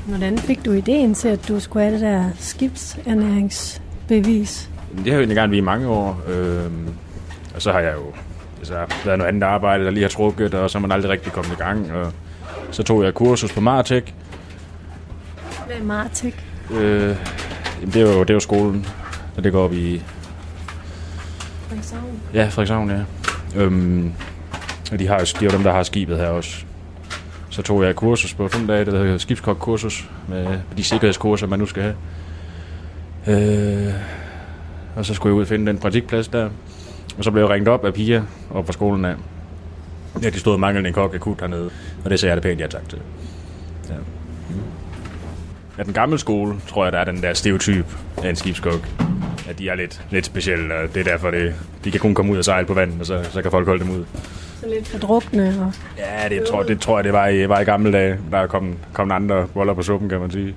[0.06, 4.70] Hvordan fik du ideen til, at du skulle have det der skibsernæringsbevis?
[4.96, 6.22] Det har jo egentlig gerne været i mange år.
[6.28, 6.88] Øhm,
[7.54, 8.12] og så har jeg jo
[8.72, 11.32] altså, været noget andet arbejde, der lige har trukket, og så er man aldrig rigtig
[11.32, 11.92] kommet i gang.
[11.92, 12.12] Og
[12.70, 14.14] så tog jeg kursus på Martek.
[15.66, 16.46] Hvad er Martek?
[16.70, 17.16] Øh,
[17.80, 18.86] jamen, det, er jo, det er jo skolen,
[19.36, 20.02] der ligger op i
[21.68, 22.20] Frederikshavn.
[22.34, 23.00] Ja, Frederikshavn, ja.
[23.56, 24.12] Øhm,
[24.92, 26.64] og de, har, de er jo dem, der har skibet her også.
[27.50, 31.66] Så tog jeg kursus på fem dage, der hedder skibskok-kursus, med de sikkerhedskurser, man nu
[31.66, 31.96] skal have.
[33.26, 33.94] Øh,
[34.96, 36.50] og så skulle jeg ud og finde den praktikplads der.
[37.18, 39.14] Og så blev jeg ringet op af piger op fra skolen af.
[40.22, 41.70] Ja, de stod og manglede en kok akut hernede.
[42.04, 42.98] Og det sagde jeg det pænt ja tak til.
[43.88, 43.94] Ja.
[45.78, 47.86] Ja, den gamle skole, tror jeg, der er den der stereotyp
[48.22, 48.88] af en skibskok.
[49.48, 51.54] At de er lidt, lidt specielle, og det er derfor, det,
[51.84, 53.84] de kan kun komme ud og sejle på vandet, og så, så kan folk holde
[53.84, 54.04] dem ud.
[54.60, 55.48] Så lidt fordrukne.
[55.60, 55.72] Og...
[55.98, 58.18] Ja, det tror, det tror jeg, det var i, var i gamle dage.
[58.30, 60.54] Der kom, kom andre boller på suppen, kan man sige.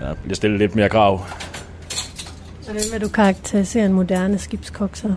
[0.00, 1.20] Ja, jeg stillede lidt mere grav.
[2.64, 5.14] Hvordan vil du karakterisere en moderne skibskok så?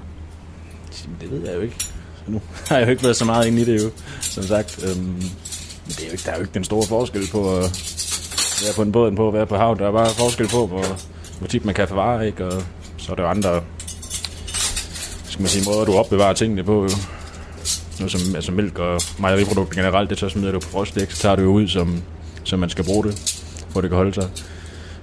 [1.22, 1.76] Det ved jeg jo ikke.
[1.80, 3.92] Så Nu har jeg jo ikke været så meget inde i det jo,
[4.22, 4.84] som sagt.
[4.84, 5.22] Øhm,
[5.88, 8.74] det er jo ikke, der er jo ikke den store forskel på øh, at være
[8.76, 9.76] på en båd end på at være på hav.
[9.80, 10.86] Der er bare forskel på, hvor,
[11.40, 12.46] hvor tit man kan forvare, ikke?
[12.46, 12.64] Og
[12.98, 13.62] så er der jo andre
[15.36, 16.84] skal man sige, måder, du opbevarer tingene på.
[16.84, 16.90] Jo.
[18.00, 21.36] Noget som altså mælk og mejeriprodukter generelt, det så smider du på frostdæk, så tager
[21.36, 22.02] du jo ud, som,
[22.44, 23.42] som man skal bruge det,
[23.72, 24.30] hvor det kan holde sig.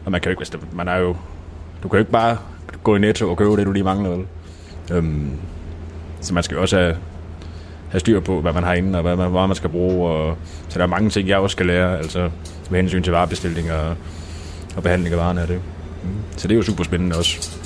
[0.04, 1.16] Og man kan jo ikke, altså, man er jo,
[1.82, 2.38] du kan jo ikke bare
[2.82, 4.26] gå i netto og købe det, du lige mangler, vel?
[4.92, 5.30] Øhm,
[6.20, 6.96] så man skal jo også have,
[7.90, 10.10] have styr på, hvad man har inde, og hvad man, hvad man skal bruge.
[10.10, 10.36] Og,
[10.68, 12.30] så der er mange ting, jeg også skal lære, altså
[12.70, 13.96] med hensyn til varebestilling og,
[14.76, 15.60] og behandling af varerne af det.
[16.02, 16.10] Mm.
[16.36, 17.58] Så det er jo super spændende også.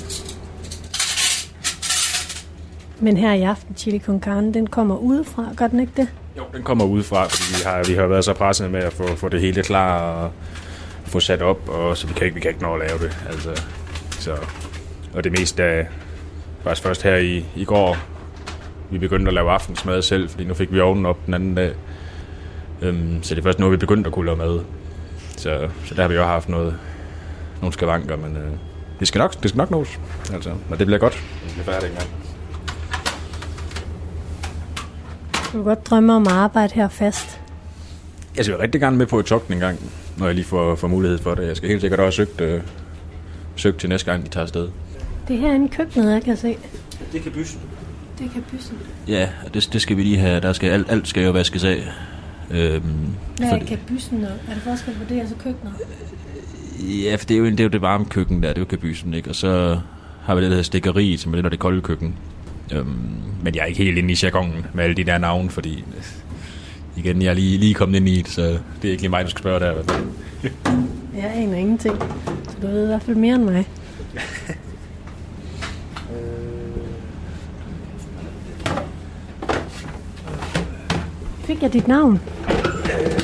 [2.99, 6.07] Men her i aften, chili con carne, den kommer udefra, gør den ikke det?
[6.37, 9.15] Jo, den kommer udefra, fordi vi har, vi har været så presset med at få,
[9.15, 10.31] få det hele klar og
[11.05, 13.17] få sat op, og så vi kan ikke, vi kan ikke nå at lave det.
[13.29, 13.63] Altså,
[14.27, 14.37] så,
[15.13, 15.87] og det meste af,
[16.63, 17.97] faktisk først her i, i går,
[18.91, 21.73] vi begyndte at lave aftensmad selv, fordi nu fik vi ovnen op den anden dag.
[22.81, 24.59] Øhm, så det er først nu, vi begyndte at kunne lave mad.
[25.37, 26.77] Så, så der har vi jo haft noget,
[27.61, 28.51] nogle skavanker, men øh,
[28.99, 29.99] det, skal nok, det skal nok nås.
[30.33, 31.23] Altså, og det bliver godt.
[31.43, 32.09] Det bliver færdigt engang.
[35.45, 37.41] Du kan godt drømme om at arbejde her fast.
[38.37, 39.79] Jeg vil rigtig gerne med på et togt en gang,
[40.17, 41.47] når jeg lige får, får mulighed for det.
[41.47, 42.61] Jeg skal helt sikkert også søgt, øh,
[43.57, 44.67] søgt til næste gang, de tager afsted.
[45.27, 46.55] Det er herinde i køkkenet, jeg kan se.
[47.13, 47.59] Det kan bysen.
[48.19, 48.77] Det kan byssen.
[49.07, 50.39] Ja, og det, det skal vi lige have.
[50.41, 51.83] Der skal, alt, alt skal jo vaskes af.
[52.51, 52.83] Øhm,
[53.37, 53.59] Hvad er og-
[54.49, 55.73] Er det forskel på det og så køkkenet?
[57.03, 58.65] Ja, for det er jo, det er jo det varme køkken der, det er jo
[58.65, 59.29] kabysen, ikke?
[59.29, 59.79] Og så
[60.23, 62.15] har vi det, der hedder stikkeri, som er det, der er det kolde køkken.
[62.73, 62.87] Øhm,
[63.43, 66.03] men jeg er ikke helt inde i jargonen med alle de der navne, fordi øh,
[66.97, 68.41] igen, jeg er lige, lige kommet ind i det, så
[68.81, 69.83] det er ikke lige mig, du skal spørge der.
[71.17, 71.95] Jeg aner ingenting.
[72.49, 73.67] Så du ved i hvert fald mere end mig.
[81.39, 82.21] Fik jeg dit navn?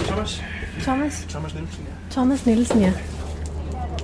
[0.07, 0.43] Thomas.
[0.81, 1.25] Thomas?
[1.29, 1.91] Thomas Nielsen, ja.
[2.11, 2.93] Thomas Nielsen, ja.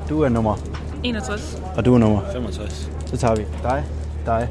[0.09, 0.55] Du er nummer.
[1.03, 1.61] 61.
[1.77, 2.21] Og du er nummer.
[2.33, 2.91] 65.
[3.05, 3.83] Så tager vi dig,
[4.25, 4.47] dig,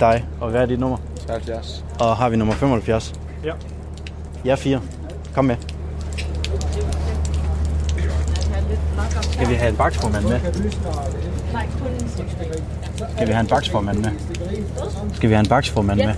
[0.00, 0.24] dig.
[0.40, 0.98] Og hvad er dit nummer?
[1.26, 1.84] 73.
[2.00, 3.14] Og har vi nummer 75?
[3.44, 3.52] Ja.
[4.44, 4.80] Ja, fire.
[5.34, 5.56] Kom med.
[9.32, 10.40] Skal vi have en baksformand med?
[13.14, 14.10] Skal vi have en baksformand med?
[15.14, 16.14] Skal vi have en baksformand med?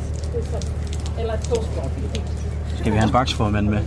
[2.78, 3.78] Skal vi have en baksformand med?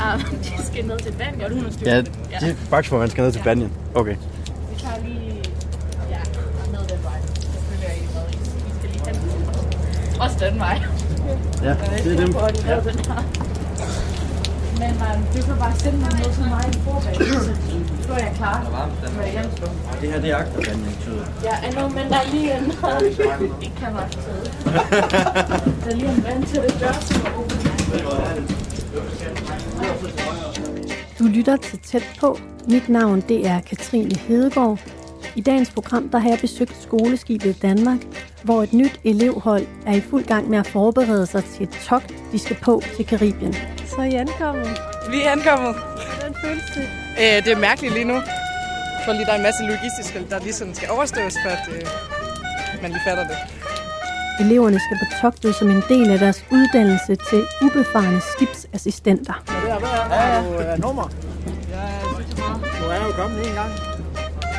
[0.00, 1.14] Ah, de skal ned til
[1.44, 1.86] og hun er styr.
[1.86, 2.00] Ja,
[2.40, 3.72] de baksformand skal ned til Banjen.
[3.94, 4.16] Okay.
[4.70, 5.42] Vi tager lige...
[6.10, 6.18] Ja,
[6.72, 7.20] ned den vej.
[7.34, 8.24] Selvfølgelig er I med.
[8.32, 10.20] I skal lige hen.
[10.20, 10.82] Også den vej.
[11.62, 11.74] Ja,
[12.04, 12.34] det er dem.
[12.66, 12.80] Ja.
[12.80, 12.96] den.
[14.80, 17.79] Men man, du kan bare sende mig noget til mig i forbanen,
[18.12, 18.88] er jeg klar.
[20.00, 21.24] Det her, det er agterbanjen, tyder.
[21.44, 22.64] Ja, know, men der er lige en...
[23.62, 24.50] Ikke kan man sidde.
[25.84, 27.56] Der er lige en vand til det dør, som er åben.
[31.18, 32.38] Du lytter til Tæt på.
[32.68, 34.78] Mit navn det er Katrine Hedegaard.
[35.36, 37.98] I dagens program der har jeg besøgt skoleskibet Danmark,
[38.42, 42.14] hvor et nyt elevhold er i fuld gang med at forberede sig til et togt,
[42.32, 43.54] de skal på til Karibien.
[43.86, 44.68] Så er I ankommet.
[45.10, 45.74] Vi er ankommet.
[45.74, 47.09] Hvordan føles det?
[47.22, 48.14] Øh, det er mærkeligt lige nu.
[48.14, 51.64] Jeg tror lige, der er en masse logistiske, der lige sådan skal overstås, for at
[51.74, 51.82] øh,
[52.82, 53.38] man lige fatter det.
[54.42, 59.34] Eleverne skal på togtet som en del af deres uddannelse til ubefarne skibsassistenter.
[59.68, 59.74] Ja,
[60.34, 60.38] ja.
[60.48, 61.06] Du er nummer.
[61.74, 61.84] Ja,
[62.80, 63.72] du er jo kommet en gang.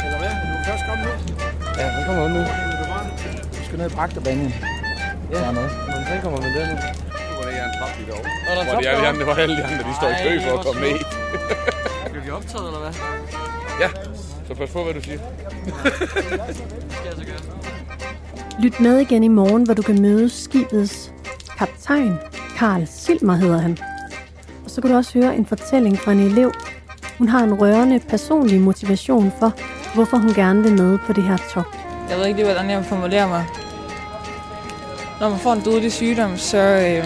[0.05, 0.31] Eller hvad?
[0.49, 1.13] Du er først kommet nu.
[1.79, 2.41] Ja, den kommer nu.
[3.57, 4.53] Du skal ned i Bragterbanen.
[5.31, 5.65] Ja, men
[6.11, 6.75] den kommer med den nu.
[6.75, 9.25] Nu var det en trap der er Hvor de trap alle de andre,
[9.57, 11.80] de andre, de står i kø for at hvor komme ned.
[12.31, 12.93] Bliver vi optaget, eller hvad?
[13.79, 13.89] Ja,
[14.47, 15.19] så pas på, hvad du siger.
[16.89, 18.61] skal jeg så gøre.
[18.63, 21.13] Lyt med igen i morgen, hvor du kan møde skibets
[21.57, 22.17] kaptajn.
[22.57, 23.77] Karl Silmer hedder han.
[24.65, 26.51] Og så kan du også høre en fortælling fra en elev.
[27.17, 29.53] Hun har en rørende personlig motivation for,
[29.95, 31.77] hvorfor hun gerne vil med på det her togt.
[32.09, 33.45] Jeg ved ikke lige, hvordan jeg vil formulere mig.
[35.19, 37.05] når man får en dødelig sygdom, så øh,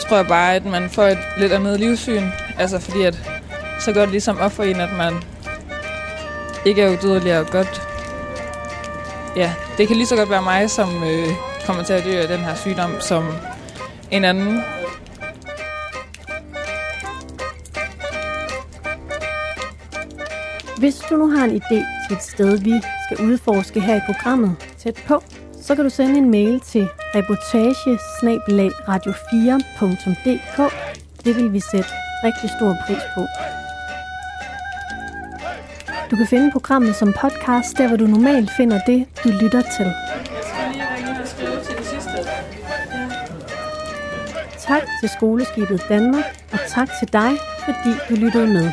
[0.00, 2.22] tror jeg bare, at man får et lidt andet livssyn.
[2.58, 3.39] Altså fordi, at
[3.80, 5.14] så går det ligesom op for en, at man
[6.64, 7.82] ikke er udødelig og godt.
[9.36, 11.28] Ja, det kan lige så godt være mig, som øh,
[11.66, 13.24] kommer til at dø af den her sygdom, som
[14.10, 14.62] en anden.
[20.78, 24.56] Hvis du nu har en idé til et sted, vi skal udforske her i programmet
[24.78, 25.22] tæt på,
[25.62, 27.74] så kan du sende en mail til reportage
[28.88, 30.74] radio4.dk.
[31.24, 31.90] Det vil vi sætte
[32.24, 33.26] rigtig stor pris på.
[36.10, 39.92] Du kan finde programmet som podcast, der hvor du normalt finder det, du lytter til.
[44.58, 47.30] Tak til Skoleskibet Danmark, og tak til dig,
[47.64, 48.72] fordi du lyttede med.